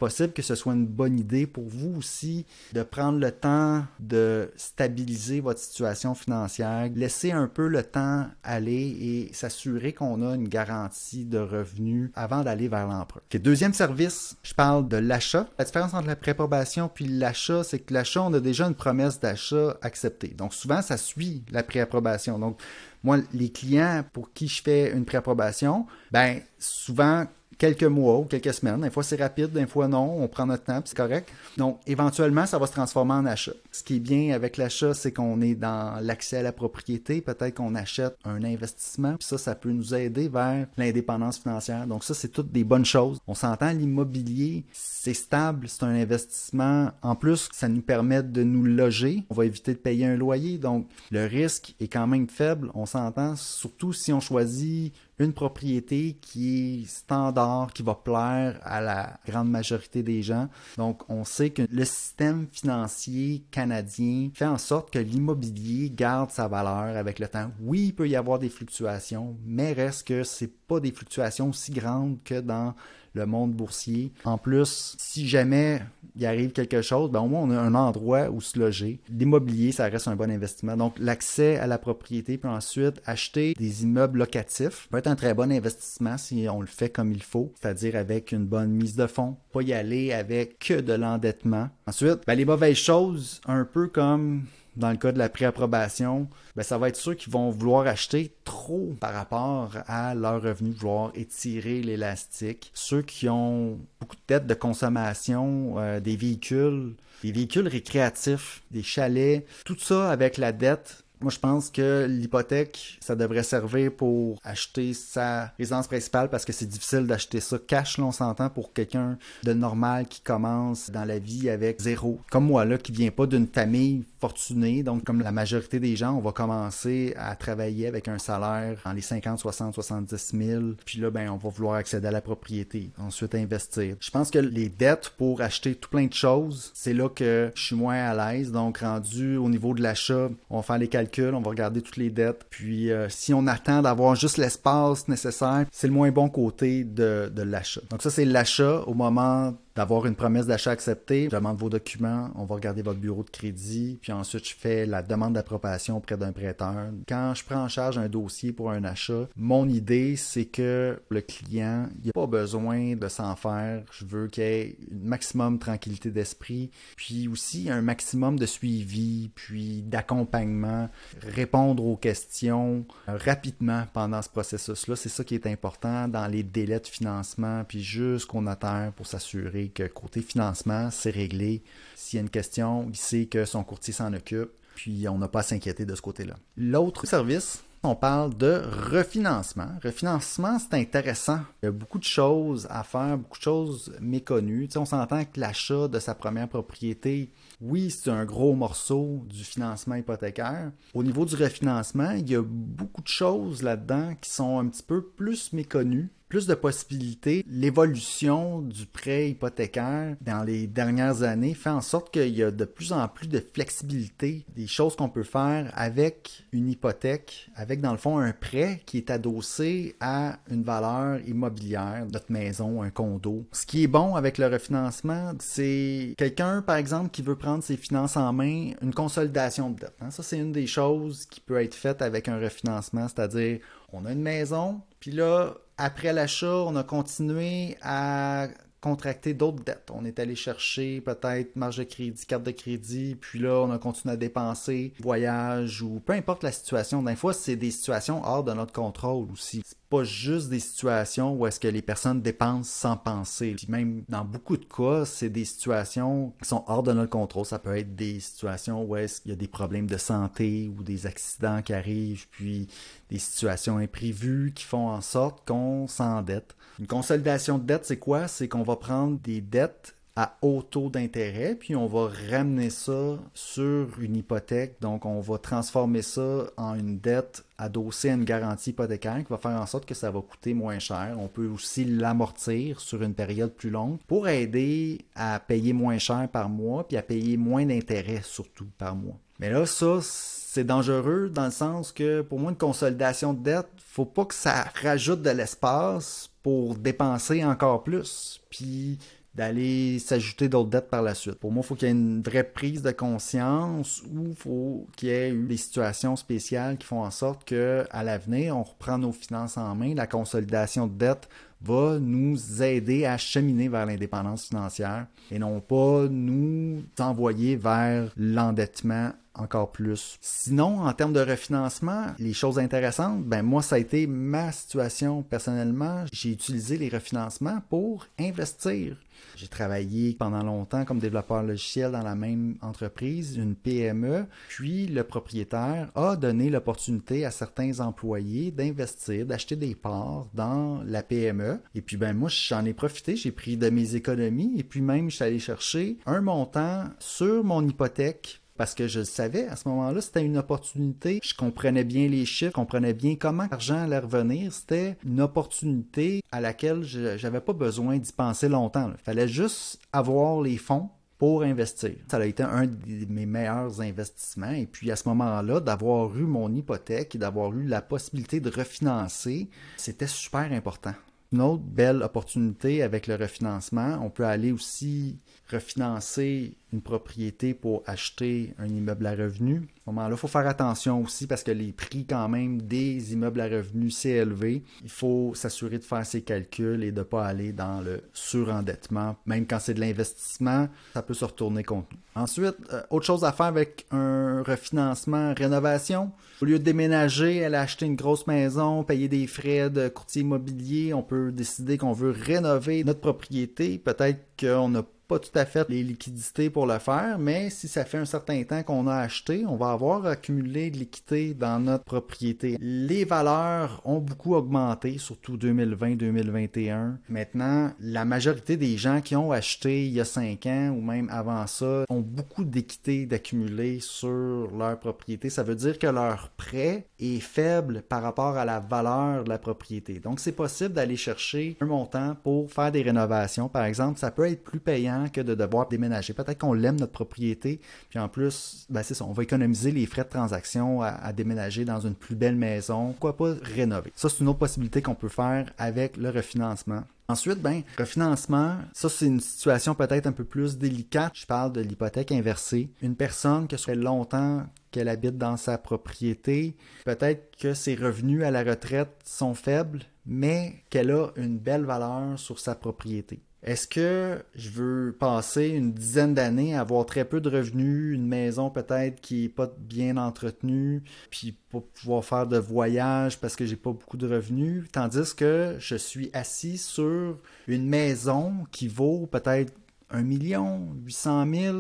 possible 0.05 0.33
que 0.33 0.43
ce 0.43 0.53
soit 0.53 0.74
une 0.74 0.85
bonne 0.85 1.19
idée 1.19 1.47
pour 1.47 1.63
vous 1.67 1.95
aussi 1.97 2.45
de 2.74 2.83
prendre 2.83 3.17
le 3.17 3.31
temps 3.31 3.83
de 4.00 4.51
stabiliser 4.55 5.39
votre 5.39 5.59
situation 5.59 6.13
financière, 6.13 6.91
laisser 6.93 7.31
un 7.31 7.47
peu 7.47 7.67
le 7.67 7.81
temps 7.81 8.27
aller 8.43 8.71
et 9.01 9.33
s'assurer 9.33 9.93
qu'on 9.93 10.21
a 10.21 10.35
une 10.35 10.47
garantie 10.47 11.25
de 11.25 11.39
revenus 11.39 12.12
avant 12.13 12.43
d'aller 12.43 12.67
vers 12.67 12.85
l'emprunt. 12.88 13.21
Deuxième 13.33 13.74
service, 13.74 14.38
je 14.43 14.53
parle 14.53 14.88
de 14.88 14.97
l'achat. 14.97 15.47
La 15.57 15.65
différence 15.65 15.95
entre 15.95 16.07
la 16.07 16.15
préapprobation 16.15 16.88
puis 16.88 17.05
l'achat, 17.07 17.63
c'est 17.63 17.79
que 17.79 17.91
l'achat, 17.91 18.21
on 18.21 18.33
a 18.35 18.39
déjà 18.39 18.67
une 18.67 18.75
promesse 18.75 19.19
d'achat 19.19 19.75
acceptée. 19.81 20.35
Donc 20.38 20.53
souvent, 20.53 20.83
ça 20.83 20.97
suit 20.97 21.43
la 21.51 21.63
préapprobation. 21.63 22.38
Donc 22.38 22.62
moi, 23.03 23.17
les 23.33 23.50
clients 23.50 24.03
pour 24.13 24.33
qui 24.33 24.47
je 24.47 24.62
fais 24.62 24.91
une 24.91 25.05
préapprobation, 25.05 25.88
ben 26.12 26.41
souvent 26.59 27.25
quelques 27.57 27.83
mois 27.83 28.19
ou 28.19 28.24
quelques 28.24 28.53
semaines. 28.53 28.81
Des 28.81 28.89
fois, 28.89 29.03
c'est 29.03 29.21
rapide, 29.21 29.51
des 29.51 29.65
fois, 29.65 29.88
non. 29.88 30.21
On 30.21 30.27
prend 30.27 30.45
notre 30.45 30.63
temps, 30.63 30.81
c'est 30.83 30.95
correct. 30.95 31.29
Donc, 31.57 31.79
éventuellement, 31.88 32.45
ça 32.45 32.57
va 32.57 32.67
se 32.67 32.74
transformer 32.74 33.13
en 33.13 33.25
achat. 33.25 33.53
Ce 33.71 33.83
qui 33.83 33.97
est 33.97 34.00
bien 34.00 34.33
avec 34.33 34.57
l'achat, 34.57 34.93
c'est 34.93 35.12
qu'on 35.12 35.41
est 35.41 35.55
dans 35.55 36.01
l'accès 36.01 36.38
à 36.38 36.43
la 36.43 36.51
propriété. 36.51 37.21
Peut-être 37.21 37.55
qu'on 37.55 37.75
achète 37.75 38.15
un 38.24 38.43
investissement. 38.43 39.15
Puis 39.17 39.27
ça, 39.27 39.38
ça 39.38 39.55
peut 39.55 39.71
nous 39.71 39.93
aider 39.93 40.27
vers 40.27 40.67
l'indépendance 40.77 41.39
financière. 41.39 41.88
Donc, 41.88 42.03
ça, 42.03 42.13
c'est 42.13 42.29
toutes 42.29 42.51
des 42.51 42.63
bonnes 42.63 42.85
choses. 42.85 43.19
On 43.27 43.33
s'entend, 43.33 43.71
l'immobilier, 43.71 44.65
c'est 44.71 45.13
stable, 45.13 45.67
c'est 45.67 45.83
un 45.83 45.95
investissement. 45.95 46.91
En 47.01 47.15
plus, 47.15 47.50
ça 47.53 47.67
nous 47.67 47.81
permet 47.81 48.24
de 48.24 48.43
nous 48.43 48.63
loger. 48.63 49.24
On 49.29 49.35
va 49.35 49.45
éviter 49.45 49.74
de 49.74 49.79
payer 49.79 50.05
un 50.05 50.15
loyer. 50.15 50.57
Donc, 50.57 50.88
le 51.12 51.25
risque 51.25 51.75
est 51.79 51.88
quand 51.88 52.07
même 52.07 52.27
faible. 52.27 52.71
On 52.74 52.85
s'entend, 52.85 53.35
surtout 53.35 53.93
si 53.93 54.12
on 54.13 54.19
choisit 54.19 54.93
une 55.19 55.34
propriété 55.34 56.17
qui 56.19 56.81
est 56.81 56.86
standard, 56.86 57.72
qui 57.74 57.84
va 57.84 57.95
plaire 57.95 58.60
à 58.63 58.81
la 58.81 59.17
grande 59.25 59.50
majorité 59.50 60.03
des 60.03 60.22
gens. 60.22 60.50
Donc, 60.77 61.10
on 61.10 61.24
sait 61.24 61.51
que 61.51 61.63
le 61.69 61.86
système 61.86 62.48
financier 62.51 63.43
canadien 63.51 64.29
fait 64.34 64.45
en 64.45 64.57
sorte 64.57 64.91
que 64.91 65.00
l'immobilier 65.00 65.89
garde 65.89 66.31
sa 66.31 66.48
valeur 66.48 66.98
avec 66.98 67.19
le 67.19 67.27
temps. 67.27 67.51
Oui, 67.62 67.88
il 67.88 67.95
peut 67.95 68.10
y 68.10 68.15
avoir 68.15 68.39
des 68.39 68.50
fluctuations, 68.50 69.38
mais 69.45 69.74
reste 69.74 70.07
que 70.07 70.24
c'est 70.24 70.51
pas 70.67 70.79
des 70.79 70.91
fluctuations 70.91 71.50
aussi 71.50 71.72
grandes 71.72 72.22
que 72.24 72.41
dans 72.41 72.74
le 73.15 73.25
monde 73.25 73.53
boursier. 73.53 74.12
En 74.24 74.38
plus, 74.38 74.95
si 75.00 75.27
jamais 75.27 75.81
il 76.15 76.25
arrive 76.25 76.51
quelque 76.51 76.81
chose, 76.81 77.10
ben 77.12 77.22
au 77.22 77.27
moins 77.27 77.41
on 77.41 77.51
a 77.51 77.60
un 77.60 77.75
endroit 77.75 78.29
où 78.29 78.41
se 78.41 78.60
loger. 78.60 79.00
L'immobilier, 79.10 79.72
ça 79.72 79.86
reste 79.86 80.07
un 80.07 80.15
bon 80.15 80.29
investissement. 80.29 80.77
Donc 80.77 80.95
l'accès 81.00 81.57
à 81.57 81.67
la 81.67 81.77
propriété, 81.77 82.38
puis 82.38 82.50
ensuite 82.50 83.01
acheter 83.05 83.53
des 83.53 83.84
immeubles 83.84 84.19
locatifs 84.19 84.88
peut 84.91 84.98
être 84.98 85.07
un 85.07 85.15
très 85.15 85.34
bon 85.34 85.51
investissement 85.51 86.17
si 86.17 86.48
on 86.50 86.62
le 86.62 86.67
fait 86.67 86.89
comme 86.89 87.12
il 87.12 87.24
faut, 87.24 87.51
c'est-à-dire 87.60 87.95
avec 87.95 88.31
une 88.31 88.45
bonne 88.45 88.72
mise 88.72 88.95
de 88.95 89.07
fonds, 89.07 89.38
pas 89.51 89.62
y 89.62 89.74
aller 89.74 90.13
avec 90.13 90.60
que 90.60 90.79
de 90.79 90.93
l'endettement. 90.93 91.69
Ensuite, 91.88 92.22
ben, 92.27 92.36
les 92.36 92.45
mauvaises 92.45 92.77
choses, 92.77 93.41
un 93.45 93.65
peu 93.65 93.88
comme 93.88 94.43
dans 94.75 94.91
le 94.91 94.98
cas 94.98 95.12
de 95.12 95.17
la 95.17 95.29
préapprobation, 95.29 96.27
ben 96.55 96.63
ça 96.63 96.77
va 96.77 96.89
être 96.89 96.96
ceux 96.96 97.13
qui 97.13 97.29
vont 97.29 97.50
vouloir 97.50 97.88
acheter 97.88 98.34
trop 98.44 98.96
par 99.00 99.13
rapport 99.13 99.72
à 99.88 100.15
leurs 100.15 100.41
revenus, 100.41 100.75
vouloir 100.75 101.12
étirer 101.15 101.82
l'élastique. 101.82 102.72
Ceux 102.74 103.01
qui 103.01 103.29
ont 103.29 103.79
beaucoup 104.00 104.15
de 104.15 104.22
dettes 104.27 104.48
de 104.48 104.53
consommation, 104.53 105.75
euh, 105.77 106.00
des 106.00 106.17
véhicules, 106.17 106.96
des 107.24 107.32
véhicules 107.32 107.67
récréatifs, 107.67 108.63
des 108.72 108.84
chalets, 108.84 109.46
tout 109.63 109.77
ça 109.79 110.12
avec 110.12 110.38
la 110.38 110.51
dette 110.51 111.04
moi, 111.22 111.31
je 111.31 111.39
pense 111.39 111.69
que 111.69 112.05
l'hypothèque, 112.10 112.98
ça 113.01 113.15
devrait 113.15 113.43
servir 113.43 113.91
pour 113.91 114.39
acheter 114.43 114.93
sa 114.93 115.51
résidence 115.57 115.88
principale 115.88 116.29
parce 116.29 116.45
que 116.45 116.53
c'est 116.53 116.65
difficile 116.65 117.07
d'acheter 117.07 117.39
ça 117.39 117.57
cash, 117.57 117.98
là, 117.98 118.05
on 118.05 118.12
s'entend, 118.12 118.50
pour 118.50 118.74
quelqu'un 118.74 119.17
de 119.43 119.53
normal 119.53 120.07
qui 120.07 120.22
commence 120.22 120.89
dans 120.89 121.05
la 121.05 121.19
vie 121.19 121.50
avec 121.50 121.81
zéro. 121.81 122.19
Comme 122.29 122.45
moi, 122.45 122.65
là, 122.65 122.77
qui 122.77 122.91
vient 122.91 123.12
pas 123.12 123.25
d'une 123.25 123.48
famille 123.48 124.03
fortunée, 124.19 124.84
donc 124.84 125.03
comme 125.03 125.22
la 125.22 125.31
majorité 125.31 125.79
des 125.79 125.95
gens, 125.95 126.13
on 126.13 126.22
va 126.22 126.31
commencer 126.31 127.13
à 127.17 127.36
travailler 127.36 127.88
avec 127.88 128.07
un 128.07 128.19
salaire 128.19 128.79
en 128.86 128.93
les 128.93 129.01
50, 129.01 129.39
60, 129.39 129.74
70 129.74 130.31
000, 130.34 130.62
puis 130.86 131.00
là, 131.00 131.10
ben, 131.10 131.29
on 131.29 131.38
va 131.38 131.50
vouloir 131.50 131.75
accéder 131.75 132.07
à 132.07 132.12
la 132.12 132.22
propriété, 132.22 132.89
ensuite 132.98 133.36
investir. 133.36 133.95
Je 134.00 134.12
pense 134.12 134.31
que 134.31 134.39
les 134.39 134.69
dettes 134.69 135.13
pour 135.17 135.41
acheter 135.41 135.75
tout 135.75 135.89
plein 135.89 136.05
de 136.05 136.13
choses, 136.13 136.72
c'est 136.74 136.93
là 136.93 137.10
que 137.10 137.51
je 137.55 137.63
suis 137.63 137.75
moins 137.75 137.95
à 137.95 138.34
l'aise, 138.34 138.51
donc 138.51 138.79
rendu 138.79 139.38
au 139.38 139.50
niveau 139.50 139.74
de 139.74 139.81
l'achat, 139.81 140.29
on 140.50 140.57
va 140.57 140.63
faire 140.63 140.77
les 140.77 140.88
calculs 140.88 141.05
on 141.19 141.41
va 141.41 141.50
regarder 141.50 141.81
toutes 141.81 141.98
les 141.98 142.10
dettes. 142.10 142.45
Puis 142.50 142.91
euh, 142.91 143.10
si 143.10 143.34
on 143.34 143.48
attend 143.48 143.81
d'avoir 143.81 144.15
juste 144.15 144.38
l'espace 144.38 145.07
nécessaire, 145.07 145.65
c'est 145.72 145.88
le 145.88 145.93
moins 145.93 146.12
bon 146.12 146.29
côté 146.29 146.84
de, 146.84 147.31
de 147.34 147.41
l'achat. 147.41 147.81
Donc 147.89 148.01
ça, 148.01 148.10
c'est 148.10 148.25
l'achat 148.25 148.81
au 148.88 148.93
moment 148.93 149.53
d'avoir 149.75 150.05
une 150.05 150.15
promesse 150.15 150.48
d'achat 150.48 150.72
acceptée. 150.72 151.25
Je 151.25 151.36
demande 151.36 151.58
vos 151.58 151.70
documents, 151.70 152.32
on 152.36 152.46
va 152.46 152.55
regarder 152.55 152.82
votre 152.82 153.00
bureau 153.00 153.24
de 153.24 153.29
crédit, 153.29 153.98
puis 154.01 154.12
ensuite 154.12 154.48
je 154.48 154.55
fais 154.55 154.86
la 154.86 155.01
demande 155.01 155.34
d'approbation 155.34 155.98
auprès 155.98 156.17
d'un 156.17 156.32
prêteur. 156.32 156.91
Quand 157.08 157.34
je 157.36 157.44
prends 157.44 157.63
en 157.63 157.67
charge 157.67 157.98
un 157.98 158.08
dossier 158.08 158.53
pour 158.53 158.72
un 158.72 158.84
achat, 158.84 159.27
mon 159.36 159.67
idée 159.67 160.15
c'est 160.15 160.46
que 160.46 161.00
le 161.10 161.22
client, 161.22 161.89
il 162.03 162.10
a 162.10 162.13
pas 162.13 162.27
besoin 162.27 162.96
de 162.96 163.08
s'en 163.08 163.36
faire. 163.36 163.84
Je 163.91 164.05
veux 164.05 164.27
qu'il 164.27 164.44
ait 164.44 164.77
un 164.91 165.08
maximum 165.08 165.60
tranquillité 165.60 166.10
d'esprit, 166.10 166.72
puis 166.96 167.27
aussi 167.27 167.70
un 167.70 167.82
maximum 167.82 168.39
de 168.39 168.46
suivi, 168.46 169.29
puis 169.36 169.82
d'accompagnement, 169.82 170.89
répondre 171.22 171.84
aux 171.84 171.98
questions 171.98 172.86
rapidement 173.08 173.84
pendant 173.94 174.22
ce 174.22 174.29
processus-là. 174.29 174.96
C'est 174.96 175.10
ça 175.10 175.24
qui 175.24 175.36
est 175.36 175.48
important 175.48 176.08
dans 176.08 176.27
les 176.27 176.44
délais 176.44 176.79
de 176.79 176.88
financement, 176.88 177.63
puis 177.67 177.84
jusqu'au 177.84 178.41
notaire 178.41 178.94
pour 178.96 179.05
s'assurer 179.05 179.64
que 179.69 179.88
côté 179.88 180.22
financement, 180.22 180.89
c'est 180.91 181.12
réglé. 181.12 181.63
S'il 181.95 182.17
y 182.17 182.19
a 182.19 182.24
une 182.24 182.29
question, 182.29 182.88
il 182.89 182.98
sait 182.98 183.25
que 183.25 183.45
son 183.45 183.63
courtier 183.63 183.93
s'en 183.93 184.13
occupe, 184.13 184.51
puis 184.75 185.07
on 185.07 185.17
n'a 185.17 185.27
pas 185.27 185.39
à 185.39 185.43
s'inquiéter 185.43 185.86
de 185.86 185.95
ce 185.95 186.01
côté-là. 186.01 186.36
L'autre 186.57 187.05
service, 187.05 187.63
on 187.86 187.95
parle 187.95 188.36
de 188.36 188.63
refinancement. 188.91 189.67
Refinancement, 189.84 190.57
c'est 190.60 190.75
intéressant. 190.75 191.41
Il 191.62 191.65
y 191.65 191.69
a 191.69 191.72
beaucoup 191.72 192.00
de 192.00 192.03
choses 192.03 192.67
à 192.69 192.84
faire, 192.84 193.17
beaucoup 193.17 193.38
de 193.38 193.43
choses 193.43 193.93
méconnues. 194.01 194.67
on 194.75 194.86
s'entend 194.86 195.24
que 195.24 195.39
l'achat 195.39 195.88
de 195.88 196.00
sa 196.00 196.15
première 196.15 196.48
propriété, 196.48 197.31
oui, 197.62 197.91
c'est 197.91 198.10
un 198.10 198.25
gros 198.25 198.55
morceau 198.55 199.24
du 199.29 199.43
financement 199.43 199.95
hypothécaire. 199.95 200.72
Au 200.93 201.03
niveau 201.03 201.25
du 201.25 201.36
refinancement, 201.36 202.12
il 202.12 202.29
y 202.29 202.36
a 202.36 202.41
beaucoup 202.43 203.03
de 203.03 203.07
choses 203.07 203.62
là-dedans 203.62 204.15
qui 204.19 204.31
sont 204.31 204.60
un 204.60 204.67
petit 204.67 204.84
peu 204.84 205.03
plus 205.03 205.53
méconnues 205.53 206.10
plus 206.36 206.48
de 206.48 206.54
possibilités. 206.54 207.46
L'évolution 207.48 208.60
du 208.60 208.86
prêt 208.88 209.30
hypothécaire 209.30 210.18
dans 210.20 210.44
les 210.44 210.68
dernières 210.68 211.24
années 211.24 211.54
fait 211.54 211.70
en 211.70 211.80
sorte 211.80 212.12
qu'il 212.12 212.36
y 212.36 212.44
a 212.44 212.51
de 212.51 212.65
plus 212.65 212.92
en 212.92 213.08
plus 213.08 213.27
de 213.27 213.39
flexibilité, 213.39 214.46
des 214.54 214.68
choses 214.68 214.98
qu'on 214.98 215.08
peut 215.08 215.24
faire 215.24 215.72
avec 215.75 216.44
une 216.51 216.68
hypothèque, 216.68 217.50
avec 217.56 217.80
dans 217.80 217.94
le 217.94 217.98
fond 217.98 218.18
un 218.18 218.34
prêt 218.34 218.82
qui 218.86 218.98
est 218.98 219.12
adossé 219.12 219.96
à 220.01 220.39
une 220.51 220.63
valeur 220.63 221.22
immobilière, 221.25 222.06
notre 222.12 222.30
maison, 222.30 222.82
un 222.82 222.89
condo. 222.89 223.46
Ce 223.54 223.65
qui 223.65 223.84
est 223.84 223.88
bon 223.88 224.15
avec 224.15 224.38
le 224.38 224.48
refinancement, 224.48 225.32
c'est 225.39 226.15
quelqu'un 226.18 226.62
par 226.62 226.75
exemple 226.75 227.12
qui 227.12 227.22
veut 227.22 227.38
prendre 227.38 227.63
ses 227.63 227.77
finances 227.77 228.18
en 228.18 228.34
main, 228.34 228.72
une 228.82 228.94
consolidation 228.94 229.70
de 229.70 229.80
dette. 229.80 229.96
Hein. 230.01 230.12
Ça 230.12 230.22
c'est 230.22 230.38
une 230.38 230.51
des 230.51 230.68
choses 230.68 231.27
qui 231.27 231.39
peut 231.39 231.63
être 231.63 231.75
faite 231.75 232.01
avec 232.01 232.27
un 232.27 232.42
refinancement, 232.42 233.08
c'est-à-dire 233.08 233.60
on 233.94 234.06
a 234.06 234.12
une 234.12 234.22
maison, 234.22 234.82
puis 235.00 235.12
là, 235.12 235.56
après 235.77 236.13
l'achat, 236.13 236.48
on 236.48 236.75
a 236.75 236.84
continué 236.84 237.77
à 237.82 238.48
contracter 238.86 239.34
d'autres 239.34 239.63
dettes. 239.63 239.89
On 239.92 240.06
est 240.06 240.20
allé 240.20 240.36
chercher 240.36 241.01
peut-être 241.01 241.56
marge 241.56 241.77
de 241.77 241.84
crédit, 241.84 242.24
carte 242.27 242.44
de 242.44 242.51
crédit, 242.51 243.15
puis 243.15 243.39
là, 243.39 243.62
on 243.62 243.72
a 243.72 243.80
continué 243.80 244.13
à 244.13 244.15
dépenser, 244.15 244.94
voyage 245.00 245.82
ou 245.82 246.00
peu 246.06 246.13
importe 246.13 246.44
la 246.44 246.51
situation. 246.51 247.01
Des 247.01 247.15
fois, 247.15 247.34
c'est 247.34 247.56
des 247.56 247.72
situations 247.72 248.24
hors 248.24 248.44
de 248.44 248.54
notre 248.54 248.74
contrôle 248.74 249.25
aussi 249.32 249.63
pas 249.89 250.04
juste 250.04 250.50
des 250.50 250.60
situations 250.60 251.34
où 251.34 251.46
est-ce 251.46 251.60
que 251.60 251.68
les 251.68 251.82
personnes 251.82 252.22
dépensent 252.22 252.70
sans 252.70 252.98
penser. 252.98 253.54
Puis 253.56 253.68
même 253.70 254.04
dans 254.10 254.25
beaucoup 254.25 254.58
de 254.58 254.65
cas, 254.65 255.06
c'est 255.06 255.30
des 255.30 255.46
situations 255.46 256.34
qui 256.42 256.50
sont 256.50 256.63
hors 256.68 256.84
de 256.84 256.92
notre 256.94 257.12
contrôle. 257.12 257.46
Ça 257.46 257.60
peut 257.60 257.77
être 257.77 257.96
des 257.96 258.20
situations 258.20 258.84
où 258.84 258.96
est-ce 258.96 259.22
qu'il 259.22 259.32
y 259.32 259.34
a 259.34 259.38
des 259.38 259.48
problèmes 259.48 259.88
de 259.88 259.98
santé 259.98 260.72
ou 260.77 260.84
des 260.84 261.06
accidents 261.06 261.62
qui 261.62 261.74
arrivent, 261.74 262.27
puis 262.30 262.68
des 263.10 263.20
situations 263.20 263.77
imprévues 263.77 264.54
qui 264.56 264.63
font 264.63 264.89
en 264.89 265.01
sorte 265.01 265.48
qu'on 265.48 265.88
s'endette. 265.88 266.56
Une 266.80 266.88
consolidation 266.88 267.58
de 267.58 267.63
dette, 267.63 267.86
c'est 267.86 267.98
quoi? 267.98 268.27
C'est 268.27 268.48
qu'on 268.48 268.63
va 268.63 268.75
prendre 268.75 269.20
des 269.20 269.41
dettes 269.41 269.94
à 270.17 270.38
haut 270.41 270.62
taux 270.62 270.89
d'intérêt, 270.89 271.55
puis 271.55 271.75
on 271.75 271.88
va 271.88 272.10
ramener 272.31 272.69
ça 272.69 273.19
sur 273.34 273.88
une 274.00 274.15
hypothèque. 274.15 274.77
Donc, 274.79 275.05
on 275.05 275.19
va 275.19 275.38
transformer 275.38 276.01
ça 276.01 276.45
en 276.55 276.75
une 276.75 277.00
dette 277.00 277.43
adossée 277.57 278.10
à 278.10 278.13
une 278.13 278.24
garantie 278.24 278.69
hypothécaire 278.69 279.17
qui 279.17 279.29
va 279.29 279.38
faire 279.38 279.60
en 279.60 279.65
sorte 279.65 279.86
que 279.86 279.93
ça 279.93 280.12
va 280.12 280.22
coûter 280.22 280.53
moins 280.53 280.79
cher. 280.79 281.17
On 281.19 281.27
peut 281.27 281.48
aussi 281.48 281.84
l'amortir 281.84 282.79
sur 282.79 283.01
une 283.03 283.13
période 283.13 283.53
plus 283.53 283.69
longue 283.69 283.98
pour 284.07 284.29
aider 284.29 285.01
à 285.15 285.39
payer 285.39 285.74
moins 285.74 285.98
cher 285.98 286.29
par 286.31 286.48
mois, 286.48 286.88
puis 286.88 286.95
à 286.95 287.01
payer 287.01 287.36
moins 287.36 287.65
d'intérêt 287.65 288.22
surtout 288.24 288.67
par 288.77 288.95
mois. 288.95 289.17
Mais 289.39 289.50
là, 289.50 289.65
ça, 289.65 290.00
c'est 290.01 290.63
dangereux 290.63 291.29
dans 291.29 291.45
le 291.45 291.51
sens 291.51 291.91
que 291.91 292.22
pour 292.22 292.39
moi, 292.39 292.51
une 292.51 292.57
consolidation 292.57 293.34
de 293.34 293.43
dette, 293.43 293.67
faut 293.77 294.05
pas 294.05 294.24
que 294.24 294.34
ça 294.34 294.65
rajoute 294.81 295.22
de 295.22 295.29
l'espace 295.29 296.29
pour 296.41 296.75
dépenser 296.75 297.43
encore 297.43 297.84
plus. 297.84 298.39
Puis 298.50 298.98
d'aller 299.36 300.00
s'ajouter 300.00 300.48
d'autres 300.48 300.70
dettes 300.70 300.89
par 300.89 301.01
la 301.01 301.13
suite. 301.13 301.36
Pour 301.36 301.51
moi, 301.51 301.62
il 301.63 301.68
faut 301.68 301.75
qu'il 301.75 301.88
y 301.88 301.92
ait 301.92 301.94
une 301.94 302.22
vraie 302.22 302.44
prise 302.44 302.82
de 302.82 302.92
conscience 302.92 304.01
ou 304.13 304.34
faut 304.34 304.88
qu'il 304.96 305.10
y 305.10 305.12
ait 305.12 305.32
des 305.34 305.58
situations 305.58 306.15
spéciales 306.15 306.77
qui 306.77 306.88
font 306.88 307.04
en 307.04 307.12
sorte 307.12 307.44
que 307.46 307.86
à 307.92 308.04
l'avenir, 308.04 308.56
on 308.56 308.63
reprend 308.63 308.98
nos 308.98 309.12
finances 309.12 309.58
en 309.58 309.75
main. 309.75 309.94
La 309.94 310.08
consolidation 310.08 310.88
de 310.88 310.94
dettes 310.94 311.27
va 311.65 311.98
nous 312.00 312.62
aider 312.62 313.05
à 313.05 313.17
cheminer 313.17 313.67
vers 313.67 313.86
l'indépendance 313.86 314.45
financière 314.48 315.07
et 315.31 315.39
non 315.39 315.60
pas 315.60 316.07
nous 316.10 316.84
envoyer 317.00 317.55
vers 317.55 318.12
l'endettement 318.15 319.12
encore 319.34 319.72
plus. 319.72 320.17
Sinon, 320.22 320.81
en 320.81 320.93
termes 320.93 321.13
de 321.13 321.19
refinancement, 321.19 322.07
les 322.19 322.34
choses 322.34 322.60
intéressantes, 322.60 323.24
ben 323.24 323.41
moi, 323.41 323.62
ça 323.62 323.75
a 323.75 323.79
été 323.79 324.07
ma 324.07 324.51
situation 324.51 325.24
personnellement. 325.24 326.05
J'ai 326.12 326.31
utilisé 326.31 326.77
les 326.77 326.89
refinancements 326.89 327.62
pour 327.69 328.07
investir. 328.19 328.98
J'ai 329.36 329.48
travaillé 329.48 330.15
pendant 330.17 330.43
longtemps 330.43 330.86
comme 330.86 331.00
développeur 331.00 331.43
logiciel 331.43 331.91
dans 331.91 332.01
la 332.01 332.15
même 332.15 332.57
entreprise, 332.62 333.36
une 333.36 333.55
PME, 333.55 334.25
puis 334.50 334.88
le 334.88 335.03
propriétaire 335.03 335.89
a 335.95 336.15
donné 336.15 336.50
l'opportunité 336.50 337.25
à 337.25 337.31
certains 337.31 337.79
employés 337.79 338.51
d'investir, 338.51 339.25
d'acheter 339.25 339.55
des 339.55 339.75
parts 339.75 340.27
dans 340.34 340.81
la 340.86 341.03
PME. 341.03 341.54
Et 341.74 341.81
puis 341.81 341.97
ben 341.97 342.13
moi 342.13 342.29
j'en 342.29 342.65
ai 342.65 342.74
profité, 342.74 343.15
j'ai 343.15 343.31
pris 343.31 343.57
de 343.57 343.69
mes 343.69 343.95
économies 343.95 344.53
et 344.57 344.63
puis 344.63 344.81
même 344.81 345.09
je 345.09 345.15
suis 345.15 345.24
allé 345.24 345.39
chercher 345.39 345.97
un 346.05 346.21
montant 346.21 346.85
sur 347.00 347.43
mon 347.43 347.67
hypothèque 347.67 348.41
parce 348.57 348.74
que 348.74 348.88
je 348.88 349.00
le 349.00 349.05
savais 349.05 349.47
à 349.47 349.55
ce 349.55 349.67
moment-là, 349.67 350.00
c'était 350.00 350.24
une 350.24 350.38
opportunité. 350.38 351.19
Je 351.24 351.33
comprenais 351.33 351.83
bien 351.83 352.07
les 352.07 352.25
chiffres, 352.25 352.51
je 352.51 352.55
comprenais 352.55 352.93
bien 352.93 353.15
comment 353.15 353.47
l'argent 353.51 353.83
allait 353.83 354.00
revenir. 354.00 354.53
C'était 354.53 354.97
une 355.05 355.19
opportunité 355.19 356.21
à 356.31 356.39
laquelle 356.39 356.83
je 356.83 357.21
n'avais 357.21 357.41
pas 357.41 357.53
besoin 357.53 357.97
d'y 357.97 358.13
penser 358.13 358.47
longtemps. 358.47 358.91
Il 358.97 359.03
fallait 359.03 359.27
juste 359.27 359.79
avoir 359.91 360.41
les 360.41 360.57
fonds 360.57 360.89
pour 361.17 361.43
investir. 361.43 361.95
Ça 362.09 362.17
a 362.17 362.25
été 362.25 362.43
un 362.43 362.65
de 362.65 363.05
mes 363.09 363.25
meilleurs 363.25 363.81
investissements. 363.81 364.51
Et 364.51 364.67
puis 364.67 364.91
à 364.91 364.95
ce 364.95 365.07
moment-là, 365.09 365.59
d'avoir 365.59 366.15
eu 366.17 366.24
mon 366.24 366.53
hypothèque 366.53 367.15
et 367.15 367.17
d'avoir 367.17 367.53
eu 367.53 367.65
la 367.65 367.81
possibilité 367.81 368.39
de 368.39 368.50
refinancer, 368.50 369.50
c'était 369.77 370.07
super 370.07 370.51
important. 370.51 370.93
Une 371.32 371.41
autre 371.41 371.63
belle 371.63 372.03
opportunité 372.03 372.84
avec 372.84 373.08
le 373.08 373.15
refinancement, 373.15 374.00
on 374.01 374.10
peut 374.10 374.25
aller 374.25 374.51
aussi 374.51 375.20
refinancer 375.50 376.58
une 376.75 376.82
propriété 376.82 377.53
pour 377.53 377.84
acheter 377.88 378.53
un 378.60 378.67
immeuble 378.67 379.05
à 379.08 379.15
revenu. 379.15 379.58
À 379.58 379.60
ce 379.60 379.89
moment-là, 379.91 380.15
il 380.15 380.17
faut 380.17 380.27
faire 380.27 380.48
attention 380.48 381.01
aussi 381.01 381.25
parce 381.25 381.44
que 381.44 381.51
les 381.51 381.72
prix 381.72 382.05
quand 382.05 382.27
même 382.27 382.62
des 382.62 383.13
immeubles 383.13 383.39
à 383.39 383.46
revenus 383.46 383.96
c'est 383.96 384.10
élevé. 384.10 384.63
Il 384.84 384.89
faut 384.89 385.34
s'assurer 385.36 385.77
de 385.77 385.84
faire 385.84 386.05
ses 386.05 386.22
calculs 386.22 386.84
et 386.84 386.91
de 386.91 387.00
ne 387.00 387.03
pas 387.03 387.25
aller 387.25 387.53
dans 387.53 387.82
le 387.82 388.01
surendettement. 388.13 389.15
Même 389.25 389.48
quand 389.48 389.60
c'est 389.60 389.74
de 389.74 389.79
l'investissement, 389.79 390.67
ça 390.94 391.01
peut 391.01 391.13
se 391.13 391.24
retourner 391.24 391.63
contre 391.63 391.88
nous. 391.91 392.22
Ensuite, 392.22 392.55
euh, 392.72 392.82
autre 392.89 393.05
chose 393.05 393.24
à 393.24 393.32
faire 393.32 393.46
avec 393.48 393.86
un 393.91 394.44
refinancement, 394.44 395.34
rénovation. 395.34 396.12
Au 396.41 396.46
lieu 396.46 396.60
de 396.60 396.63
déménager, 396.63 397.46
aller 397.46 397.55
acheter 397.55 397.86
une 397.86 397.96
grosse 397.96 398.27
maison, 398.27 398.84
payer 398.84 399.08
des 399.08 399.27
frais 399.27 399.70
de 399.70 399.88
courtier 399.88 400.22
immobilier, 400.24 400.94
on 400.94 401.03
peut 401.03 401.32
décider 401.32 401.77
qu'on 401.77 401.94
veut 401.94 402.12
rénover 402.12 402.84
notre 402.84 403.01
propriété. 403.01 403.77
Peut-être 403.77 404.20
qu'on 404.39 404.70
n'a 404.70 404.84
pas 405.07 405.19
tout 405.19 405.38
à 405.38 405.45
fait 405.45 405.67
les 405.69 405.83
liquidités 405.83 406.50
pour 406.50 406.65
le 406.65 406.79
faire, 406.79 407.19
mais 407.19 407.50
si 407.50 407.67
ça 407.67 407.85
fait 407.85 407.97
un 407.97 408.05
certain 408.05 408.43
temps 408.43 408.63
qu'on 408.63 408.88
a 408.88 408.95
acheté, 408.95 409.45
on 409.47 409.55
va 409.55 409.71
avoir 409.71 410.05
accumulé 410.05 410.71
de 410.71 410.77
l'équité 410.77 411.33
dans 411.33 411.59
notre 411.59 411.83
propriété. 411.83 412.57
Les 412.59 413.05
valeurs 413.05 413.81
ont 413.85 414.00
beaucoup 414.00 414.35
augmenté, 414.35 414.97
surtout 414.97 415.38
2020-2021. 415.38 416.95
Maintenant, 417.09 417.71
la 417.79 418.05
majorité 418.05 418.57
des 418.57 418.77
gens 418.77 419.01
qui 419.01 419.15
ont 419.15 419.31
acheté 419.31 419.85
il 419.85 419.93
y 419.93 420.01
a 420.01 420.05
5 420.05 420.45
ans 420.47 420.75
ou 420.75 420.81
même 420.81 421.09
avant 421.09 421.45
ça 421.47 421.85
ont 421.89 422.01
beaucoup 422.01 422.43
d'équité 422.43 423.05
d'accumuler 423.05 423.79
sur 423.79 424.50
leur 424.57 424.79
propriété. 424.79 425.29
Ça 425.29 425.43
veut 425.43 425.55
dire 425.55 425.77
que 425.77 425.88
leur 425.88 426.29
prêt 426.38 426.88
est 427.00 427.19
faible 427.19 427.83
par 427.88 428.01
rapport 428.01 428.38
à 428.38 428.45
la 428.45 428.59
valeur 428.59 429.24
de 429.24 429.29
la 429.29 429.38
propriété. 429.38 430.00
Donc, 430.00 430.19
c'est 430.19 430.31
possible 430.31 430.74
d'aller 430.74 430.97
chercher 430.97 431.57
un 431.62 431.65
montant 431.65 432.15
pour 432.24 432.51
faire 432.51 432.71
des 432.71 432.81
rénovations. 432.81 433.50
Par 433.50 433.65
exemple, 433.65 434.00
ça 434.00 434.12
peut 434.12 434.27
être 434.27 434.43
plus 434.43 434.59
payant 434.59 434.94
que 435.11 435.21
de 435.21 435.35
devoir 435.35 435.67
déménager. 435.67 436.13
Peut-être 436.13 436.39
qu'on 436.39 436.53
l'aime 436.53 436.79
notre 436.79 436.91
propriété, 436.91 437.59
puis 437.89 437.99
en 437.99 438.09
plus, 438.09 438.65
ben 438.69 438.83
c'est 438.83 438.93
ça, 438.93 439.05
on 439.05 439.13
va 439.13 439.23
économiser 439.23 439.71
les 439.71 439.85
frais 439.85 440.03
de 440.03 440.09
transaction 440.09 440.81
à, 440.81 441.13
déménager 441.13 441.65
dans 441.65 441.79
une 441.79 441.95
plus 441.95 442.15
belle 442.15 442.35
maison. 442.35 442.91
Pourquoi 442.91 443.17
pas 443.17 443.35
rénover? 443.41 443.91
Ça, 443.95 444.09
c'est 444.09 444.19
une 444.19 444.27
autre 444.27 444.39
possibilité 444.39 444.81
qu'on 444.81 444.95
peut 444.95 445.09
faire 445.09 445.51
avec 445.57 445.97
le 445.97 446.09
refinancement. 446.09 446.83
Ensuite, 447.07 447.39
ben, 447.39 447.61
refinancement, 447.77 448.57
ça 448.73 448.89
c'est 448.89 449.05
une 449.05 449.19
situation 449.19 449.75
peut-être 449.75 450.07
un 450.07 450.11
peu 450.11 450.23
plus 450.23 450.57
délicate. 450.57 451.11
Je 451.13 451.27
parle 451.27 451.53
de 451.53 451.61
l'hypothèque 451.61 452.11
inversée. 452.11 452.71
Une 452.81 452.95
personne 452.95 453.47
que 453.47 453.57
ça 453.57 453.65
fait 453.65 453.75
longtemps 453.75 454.43
qu'elle 454.71 454.89
habite 454.89 455.17
dans 455.17 455.37
sa 455.37 455.59
propriété, 455.59 456.55
peut-être 456.83 457.37
que 457.37 457.53
ses 457.53 457.75
revenus 457.75 458.23
à 458.23 458.31
la 458.31 458.43
retraite 458.43 458.89
sont 459.03 459.35
faibles, 459.35 459.83
mais 460.05 460.63
qu'elle 460.69 460.91
a 460.91 461.09
une 461.15 461.37
belle 461.37 461.63
valeur 461.63 462.17
sur 462.17 462.39
sa 462.39 462.55
propriété. 462.55 463.21
Est-ce 463.45 463.67
que 463.67 464.23
je 464.33 464.49
veux 464.49 464.95
passer 464.99 465.49
une 465.49 465.71
dizaine 465.71 466.15
d'années 466.15 466.55
à 466.55 466.61
avoir 466.61 466.83
très 466.83 467.05
peu 467.05 467.21
de 467.21 467.29
revenus, 467.29 467.93
une 467.93 468.07
maison 468.07 468.49
peut-être 468.49 468.99
qui 469.01 469.21
n'est 469.21 469.29
pas 469.29 469.53
bien 469.59 469.97
entretenue, 469.97 470.83
puis 471.11 471.37
pas 471.51 471.61
pouvoir 471.61 472.03
faire 472.03 472.25
de 472.25 472.39
voyage 472.39 473.19
parce 473.19 473.35
que 473.35 473.45
j'ai 473.45 473.55
pas 473.55 473.71
beaucoup 473.71 473.97
de 473.97 474.11
revenus, 474.11 474.65
tandis 474.71 475.13
que 475.15 475.57
je 475.59 475.75
suis 475.75 476.09
assis 476.13 476.57
sur 476.57 477.19
une 477.47 477.69
maison 477.69 478.33
qui 478.51 478.67
vaut 478.67 479.05
peut-être 479.05 479.53
un 479.91 480.01
million, 480.01 480.73
800 480.83 481.31
000, 481.31 481.57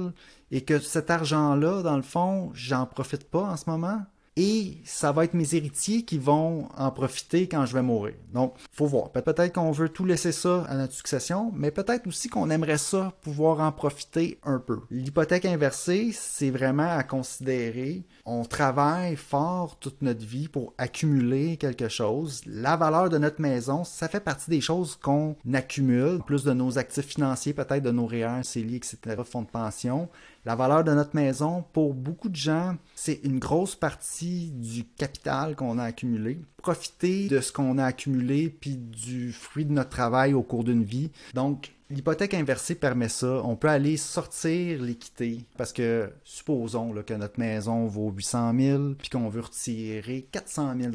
et 0.49 0.61
que 0.61 0.79
cet 0.79 1.11
argent-là, 1.11 1.83
dans 1.83 1.97
le 1.97 2.01
fond, 2.01 2.49
j'en 2.55 2.87
profite 2.87 3.29
pas 3.29 3.43
en 3.43 3.57
ce 3.57 3.69
moment? 3.69 4.01
Et 4.37 4.81
ça 4.83 5.13
va 5.13 5.23
être 5.23 5.33
mes 5.33 5.55
héritiers 5.55 6.03
qui 6.03 6.17
vont 6.17 6.67
en 6.77 6.91
profiter 6.91 7.47
quand 7.47 7.65
je 7.65 7.73
vais 7.73 7.81
mourir. 7.81 8.15
Donc, 8.33 8.55
faut 8.73 8.85
voir. 8.85 9.11
Peut-être 9.11 9.53
qu'on 9.53 9.71
veut 9.71 9.87
tout 9.87 10.03
laisser 10.03 10.33
ça 10.33 10.65
à 10.67 10.75
notre 10.75 10.93
succession, 10.93 11.53
mais 11.55 11.71
peut-être 11.71 12.05
aussi 12.07 12.27
qu'on 12.27 12.49
aimerait 12.49 12.77
ça 12.77 13.13
pouvoir 13.21 13.61
en 13.61 13.71
profiter 13.71 14.39
un 14.43 14.59
peu. 14.59 14.81
L'hypothèque 14.91 15.45
inversée, 15.45 16.11
c'est 16.13 16.49
vraiment 16.49 16.97
à 16.97 17.03
considérer. 17.03 18.03
On 18.25 18.43
travaille 18.43 19.15
fort 19.15 19.79
toute 19.79 20.01
notre 20.01 20.25
vie 20.25 20.49
pour 20.49 20.73
accumuler 20.77 21.55
quelque 21.55 21.87
chose. 21.87 22.41
La 22.45 22.75
valeur 22.75 23.09
de 23.09 23.17
notre 23.17 23.41
maison, 23.41 23.85
ça 23.85 24.09
fait 24.09 24.19
partie 24.19 24.49
des 24.49 24.61
choses 24.61 24.97
qu'on 25.01 25.37
accumule, 25.53 26.19
plus 26.25 26.43
de 26.43 26.51
nos 26.51 26.77
actifs 26.77 27.07
financiers, 27.07 27.53
peut-être 27.53 27.83
de 27.83 27.91
nos 27.91 28.05
REER, 28.05 28.43
CELI, 28.43 28.75
etc., 28.75 28.97
fonds 29.23 29.43
de 29.43 29.47
pension. 29.47 30.09
La 30.45 30.55
valeur 30.55 30.83
de 30.83 30.93
notre 30.93 31.15
maison, 31.15 31.65
pour 31.73 31.95
beaucoup 31.95 32.29
de 32.29 32.35
gens, 32.35 32.75
c'est 32.93 33.19
une 33.23 33.39
grosse 33.39 33.75
partie 33.75 34.51
du 34.51 34.85
capital 34.85 35.55
qu'on 35.55 35.79
a 35.79 35.85
accumulé. 35.85 36.39
Profiter 36.65 37.27
de 37.27 37.41
ce 37.41 37.51
qu'on 37.51 37.77
a 37.77 37.85
accumulé 37.85 38.49
puis 38.49 38.75
du 38.75 39.31
fruit 39.31 39.65
de 39.65 39.71
notre 39.71 39.91
travail 39.91 40.33
au 40.33 40.41
cours 40.41 40.63
d'une 40.63 40.83
vie. 40.83 41.11
Donc, 41.35 41.75
L'hypothèque 41.91 42.33
inversée 42.33 42.73
permet 42.73 43.09
ça. 43.09 43.43
On 43.43 43.55
peut 43.55 43.69
aller 43.69 43.95
sortir 43.95 44.81
l'équité 44.81 45.45
parce 45.55 45.71
que 45.71 46.11
supposons 46.23 46.91
que 47.05 47.13
notre 47.13 47.39
maison 47.39 47.85
vaut 47.85 48.09
800 48.09 48.53
000 48.57 48.83
puis 48.97 49.09
qu'on 49.09 49.29
veut 49.29 49.41
retirer 49.41 50.27
400 50.31 50.73
000 50.79 50.93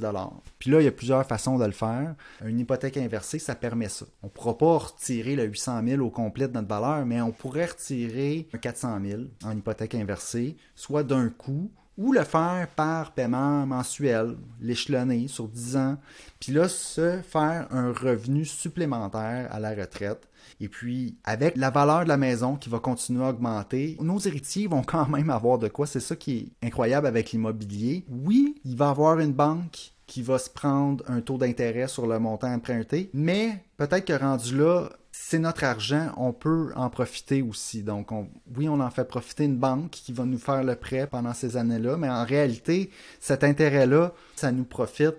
Puis 0.59 0.69
là, 0.69 0.81
il 0.81 0.85
y 0.85 0.89
a 0.89 0.93
plusieurs 0.93 1.25
façons 1.25 1.59
de 1.59 1.65
le 1.65 1.71
faire. 1.71 2.17
Une 2.45 2.59
hypothèque 2.59 2.97
inversée, 2.97 3.39
ça 3.39 3.55
permet 3.55 3.89
ça. 3.89 4.05
On 4.25 4.27
ne 4.27 4.33
pourra 4.33 4.59
pas 4.59 4.79
retirer 4.79 5.37
le 5.37 5.45
800 5.45 5.81
000 5.87 6.05
au 6.05 6.11
complet 6.11 6.49
de 6.49 6.55
notre 6.55 6.67
valeur, 6.67 7.07
mais 7.07 7.21
on 7.21 7.31
pourrait 7.31 7.67
retirer 7.67 8.49
un 8.53 8.59
400 8.59 8.99
000 9.05 9.23
en 9.45 9.57
hypothèque 9.57 9.95
inversée, 9.95 10.57
soit 10.75 11.05
d'un 11.05 11.29
coup 11.29 11.71
ou 12.01 12.13
le 12.13 12.25
faire 12.25 12.67
par 12.75 13.13
paiement 13.13 13.67
mensuel, 13.67 14.37
l'échelonner 14.61 15.29
sur 15.29 15.49
10 15.49 15.77
ans, 15.77 15.97
puis 16.41 16.53
là, 16.53 16.69
se 16.69 17.21
faire 17.23 17.67
un 17.71 17.93
revenu 17.93 18.47
supplémentaire 18.47 19.49
à 19.53 19.61
la 19.61 19.75
retraite 19.75 20.27
et 20.61 20.69
puis, 20.69 21.17
avec 21.25 21.57
la 21.57 21.71
valeur 21.71 22.05
de 22.05 22.09
la 22.09 22.19
maison 22.19 22.57
qui 22.57 22.69
va 22.69 22.79
continuer 22.79 23.25
à 23.25 23.31
augmenter, 23.31 23.97
nos 24.01 24.19
héritiers 24.19 24.67
vont 24.67 24.83
quand 24.83 25.09
même 25.09 25.31
avoir 25.31 25.59
de 25.59 25.69
quoi. 25.69 25.87
C'est 25.87 26.01
ça 26.01 26.17
qui 26.17 26.53
est 26.63 26.67
incroyable 26.67 27.07
avec 27.07 27.33
l'immobilier. 27.33 28.05
Oui, 28.09 28.57
il 28.65 28.77
va 28.77 28.91
avoir 28.91 29.19
une 29.21 29.33
banque 29.33 29.93
qui 30.07 30.23
va 30.23 30.39
se 30.39 30.51
prendre 30.51 31.05
un 31.09 31.21
taux 31.21 31.39
d'intérêt 31.39 31.87
sur 31.87 32.07
le 32.07 32.19
montant 32.19 32.53
emprunté, 32.53 33.11
mais 33.15 33.65
peut-être 33.77 34.05
que 34.05 34.13
rendu 34.13 34.59
là, 34.59 34.91
c'est 35.23 35.39
notre 35.39 35.65
argent, 35.65 36.13
on 36.17 36.33
peut 36.33 36.73
en 36.75 36.89
profiter 36.89 37.43
aussi. 37.43 37.83
Donc, 37.83 38.09
oui, 38.57 38.69
on 38.69 38.81
en 38.81 38.91
fait 38.91 39.05
profiter 39.05 39.45
une 39.45 39.59
banque 39.59 39.91
qui 39.91 40.13
va 40.13 40.25
nous 40.25 40.39
faire 40.39 40.65
le 40.65 40.75
prêt 40.75 41.07
pendant 41.07 41.35
ces 41.35 41.59
années-là, 41.59 41.99
mais 41.99 42.09
en 42.09 42.25
réalité, 42.25 42.91
cet 43.21 43.45
intérêt-là, 43.45 44.15
ça 44.35 44.51
nous 44.51 44.65
profite 44.65 45.17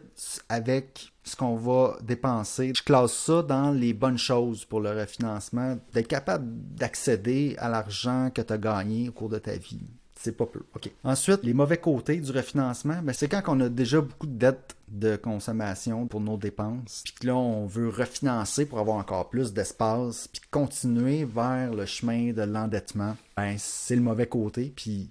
avec 0.49 1.13
ce 1.23 1.35
qu'on 1.35 1.55
va 1.55 1.97
dépenser. 2.01 2.73
Je 2.75 2.83
classe 2.83 3.13
ça 3.13 3.43
dans 3.43 3.71
les 3.71 3.93
bonnes 3.93 4.17
choses 4.17 4.65
pour 4.65 4.81
le 4.81 4.89
refinancement, 4.89 5.77
d'être 5.93 6.07
capable 6.07 6.45
d'accéder 6.75 7.55
à 7.59 7.69
l'argent 7.69 8.31
que 8.33 8.41
tu 8.41 8.51
as 8.51 8.57
gagné 8.57 9.09
au 9.09 9.11
cours 9.11 9.29
de 9.29 9.37
ta 9.37 9.55
vie. 9.55 9.87
C'est 10.23 10.37
pas 10.37 10.45
peu. 10.45 10.59
OK. 10.75 10.91
Ensuite, 11.03 11.41
les 11.41 11.55
mauvais 11.55 11.77
côtés 11.77 12.17
du 12.17 12.31
refinancement, 12.31 13.01
ben, 13.01 13.11
c'est 13.11 13.27
quand 13.27 13.41
on 13.47 13.59
a 13.59 13.69
déjà 13.69 14.01
beaucoup 14.01 14.27
de 14.27 14.37
dettes 14.37 14.75
de 14.87 15.15
consommation 15.15 16.05
pour 16.05 16.21
nos 16.21 16.37
dépenses, 16.37 17.01
puis 17.03 17.13
que 17.19 17.25
là, 17.25 17.35
on 17.35 17.65
veut 17.65 17.89
refinancer 17.89 18.67
pour 18.67 18.77
avoir 18.77 18.97
encore 18.97 19.29
plus 19.29 19.51
d'espace, 19.51 20.27
puis 20.27 20.39
continuer 20.51 21.25
vers 21.25 21.73
le 21.73 21.87
chemin 21.87 22.33
de 22.33 22.43
l'endettement. 22.43 23.17
Ben, 23.35 23.55
c'est 23.57 23.95
le 23.95 24.03
mauvais 24.03 24.27
côté. 24.27 24.71
Puis 24.75 25.09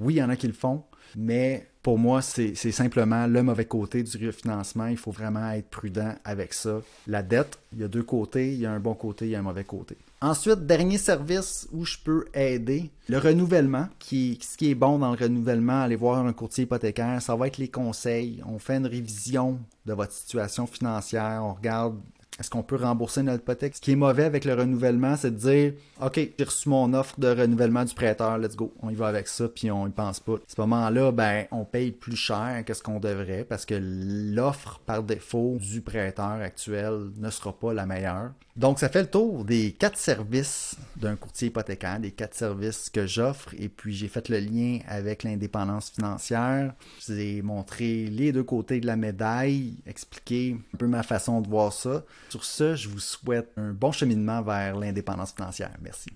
oui, 0.00 0.14
il 0.14 0.16
y 0.16 0.22
en 0.22 0.30
a 0.30 0.36
qui 0.36 0.46
le 0.46 0.52
font, 0.52 0.82
mais 1.16 1.66
pour 1.82 1.98
moi, 1.98 2.20
c'est 2.20 2.54
simplement 2.54 3.26
le 3.26 3.42
mauvais 3.42 3.64
côté 3.64 4.02
du 4.02 4.26
refinancement. 4.26 4.86
Il 4.86 4.98
faut 4.98 5.12
vraiment 5.12 5.50
être 5.52 5.68
prudent 5.68 6.14
avec 6.24 6.52
ça. 6.52 6.82
La 7.06 7.22
dette, 7.22 7.58
il 7.72 7.80
y 7.80 7.84
a 7.84 7.88
deux 7.88 8.02
côtés. 8.02 8.52
Il 8.52 8.60
y 8.60 8.66
a 8.66 8.72
un 8.72 8.80
bon 8.80 8.94
côté, 8.94 9.26
il 9.26 9.30
y 9.30 9.34
a 9.34 9.38
un 9.38 9.42
mauvais 9.42 9.64
côté. 9.64 9.96
Ensuite, 10.20 10.66
dernier 10.66 10.98
service 10.98 11.66
où 11.72 11.86
je 11.86 11.96
peux 12.04 12.26
aider, 12.34 12.90
le 13.08 13.16
renouvellement. 13.16 13.88
Ce 14.02 14.56
qui 14.58 14.70
est 14.70 14.74
bon 14.74 14.98
dans 14.98 15.12
le 15.12 15.16
renouvellement, 15.16 15.80
aller 15.80 15.96
voir 15.96 16.18
un 16.26 16.34
courtier 16.34 16.64
hypothécaire, 16.64 17.22
ça 17.22 17.34
va 17.34 17.46
être 17.46 17.56
les 17.56 17.68
conseils. 17.68 18.42
On 18.46 18.58
fait 18.58 18.76
une 18.76 18.86
révision 18.86 19.58
de 19.86 19.94
votre 19.94 20.12
situation 20.12 20.66
financière. 20.66 21.40
On 21.42 21.54
regarde 21.54 21.98
est-ce 22.40 22.48
qu'on 22.48 22.62
peut 22.62 22.76
rembourser 22.76 23.22
notre 23.22 23.42
hypothèque? 23.42 23.76
Ce 23.76 23.80
qui 23.82 23.92
est 23.92 23.96
mauvais 23.96 24.24
avec 24.24 24.46
le 24.46 24.54
renouvellement, 24.54 25.14
c'est 25.16 25.30
de 25.30 25.36
dire 25.36 25.72
OK, 26.00 26.14
j'ai 26.16 26.44
reçu 26.44 26.70
mon 26.70 26.94
offre 26.94 27.20
de 27.20 27.28
renouvellement 27.28 27.84
du 27.84 27.94
prêteur, 27.94 28.38
let's 28.38 28.56
go, 28.56 28.72
on 28.82 28.88
y 28.88 28.94
va 28.94 29.08
avec 29.08 29.28
ça, 29.28 29.46
puis 29.48 29.70
on 29.70 29.86
y 29.86 29.90
pense 29.90 30.20
pas. 30.20 30.34
À 30.34 30.38
ce 30.48 30.60
moment-là, 30.62 31.12
ben, 31.12 31.44
on 31.50 31.66
paye 31.66 31.92
plus 31.92 32.16
cher 32.16 32.64
que 32.66 32.72
ce 32.72 32.82
qu'on 32.82 32.98
devrait 32.98 33.44
parce 33.44 33.66
que 33.66 33.74
l'offre 33.78 34.80
par 34.86 35.02
défaut 35.02 35.58
du 35.60 35.82
prêteur 35.82 36.40
actuel 36.40 37.10
ne 37.18 37.28
sera 37.28 37.52
pas 37.52 37.74
la 37.74 37.84
meilleure. 37.84 38.30
Donc, 38.56 38.78
ça 38.78 38.88
fait 38.88 39.02
le 39.02 39.10
tour 39.10 39.44
des 39.44 39.72
quatre 39.72 39.96
services 39.96 40.76
d'un 40.96 41.16
courtier 41.16 41.48
hypothécaire, 41.48 42.00
des 42.00 42.10
quatre 42.10 42.34
services 42.34 42.90
que 42.90 43.06
j'offre. 43.06 43.54
Et 43.58 43.68
puis, 43.68 43.94
j'ai 43.94 44.08
fait 44.08 44.28
le 44.28 44.38
lien 44.38 44.80
avec 44.86 45.22
l'indépendance 45.22 45.88
financière. 45.90 46.74
Je 47.00 47.12
vous 47.12 47.18
ai 47.18 47.42
montré 47.42 48.06
les 48.06 48.32
deux 48.32 48.42
côtés 48.42 48.80
de 48.80 48.86
la 48.86 48.96
médaille, 48.96 49.76
expliqué 49.86 50.56
un 50.74 50.76
peu 50.76 50.88
ma 50.88 51.02
façon 51.02 51.40
de 51.40 51.48
voir 51.48 51.72
ça. 51.72 52.02
Sur 52.30 52.44
ce, 52.44 52.76
je 52.76 52.88
vous 52.88 53.00
souhaite 53.00 53.50
un 53.56 53.72
bon 53.72 53.90
cheminement 53.90 54.40
vers 54.40 54.78
l'indépendance 54.78 55.32
financière. 55.32 55.76
Merci. 55.82 56.10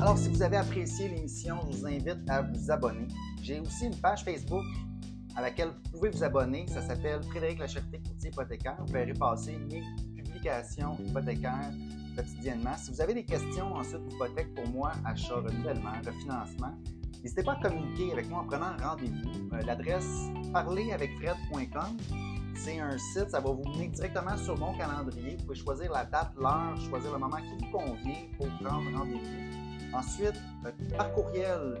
Alors, 0.00 0.18
si 0.18 0.28
vous 0.28 0.42
avez 0.42 0.56
apprécié 0.56 1.08
l'émission, 1.08 1.60
je 1.70 1.76
vous 1.76 1.86
invite 1.86 2.18
à 2.28 2.42
vous 2.42 2.68
abonner. 2.68 3.06
J'ai 3.44 3.60
aussi 3.60 3.86
une 3.86 3.96
page 3.96 4.24
Facebook 4.24 4.64
à 5.36 5.42
laquelle 5.42 5.68
vous 5.68 5.90
pouvez 5.92 6.10
vous 6.10 6.24
abonner. 6.24 6.66
Ça 6.66 6.82
s'appelle 6.82 7.22
Frédéric 7.30 7.60
Lacharité 7.60 8.00
Courtier 8.00 8.30
Hypothécaire. 8.30 8.76
Vous 8.80 8.92
verrez 8.92 9.14
passer 9.14 9.56
mes 9.70 9.84
publications 10.16 10.98
hypothécaires 10.98 11.70
quotidiennement. 12.16 12.76
Si 12.76 12.90
vous 12.90 13.00
avez 13.00 13.14
des 13.14 13.24
questions 13.24 13.72
ensuite 13.72 14.04
d'hypothèque 14.08 14.52
pour 14.52 14.68
moi, 14.68 14.90
achat, 15.04 15.36
renouvellement, 15.36 15.92
refinancement, 16.04 16.74
n'hésitez 17.24 17.42
pas 17.42 17.52
à 17.52 17.68
communiquer 17.68 18.12
avec 18.12 18.28
moi 18.28 18.40
en 18.40 18.44
prenant 18.44 18.76
rendez-vous. 18.80 19.48
Euh, 19.54 19.62
L'adresse 19.62 20.28
parleravecfred.com. 20.52 21.96
C'est 22.54 22.78
un 22.78 22.96
site, 22.98 23.30
ça 23.30 23.40
va 23.40 23.50
vous 23.50 23.64
mener 23.70 23.88
directement 23.88 24.36
sur 24.36 24.56
mon 24.58 24.76
calendrier. 24.76 25.36
Vous 25.38 25.44
pouvez 25.44 25.58
choisir 25.58 25.90
la 25.90 26.04
date, 26.04 26.32
l'heure, 26.38 26.76
choisir 26.88 27.12
le 27.12 27.18
moment 27.18 27.38
qui 27.38 27.64
vous 27.64 27.70
convient 27.72 28.26
pour 28.36 28.46
prendre 28.60 28.96
rendez-vous. 28.96 29.96
Ensuite, 29.96 30.40
euh, 30.66 30.96
par 30.96 31.12
courriel 31.12 31.80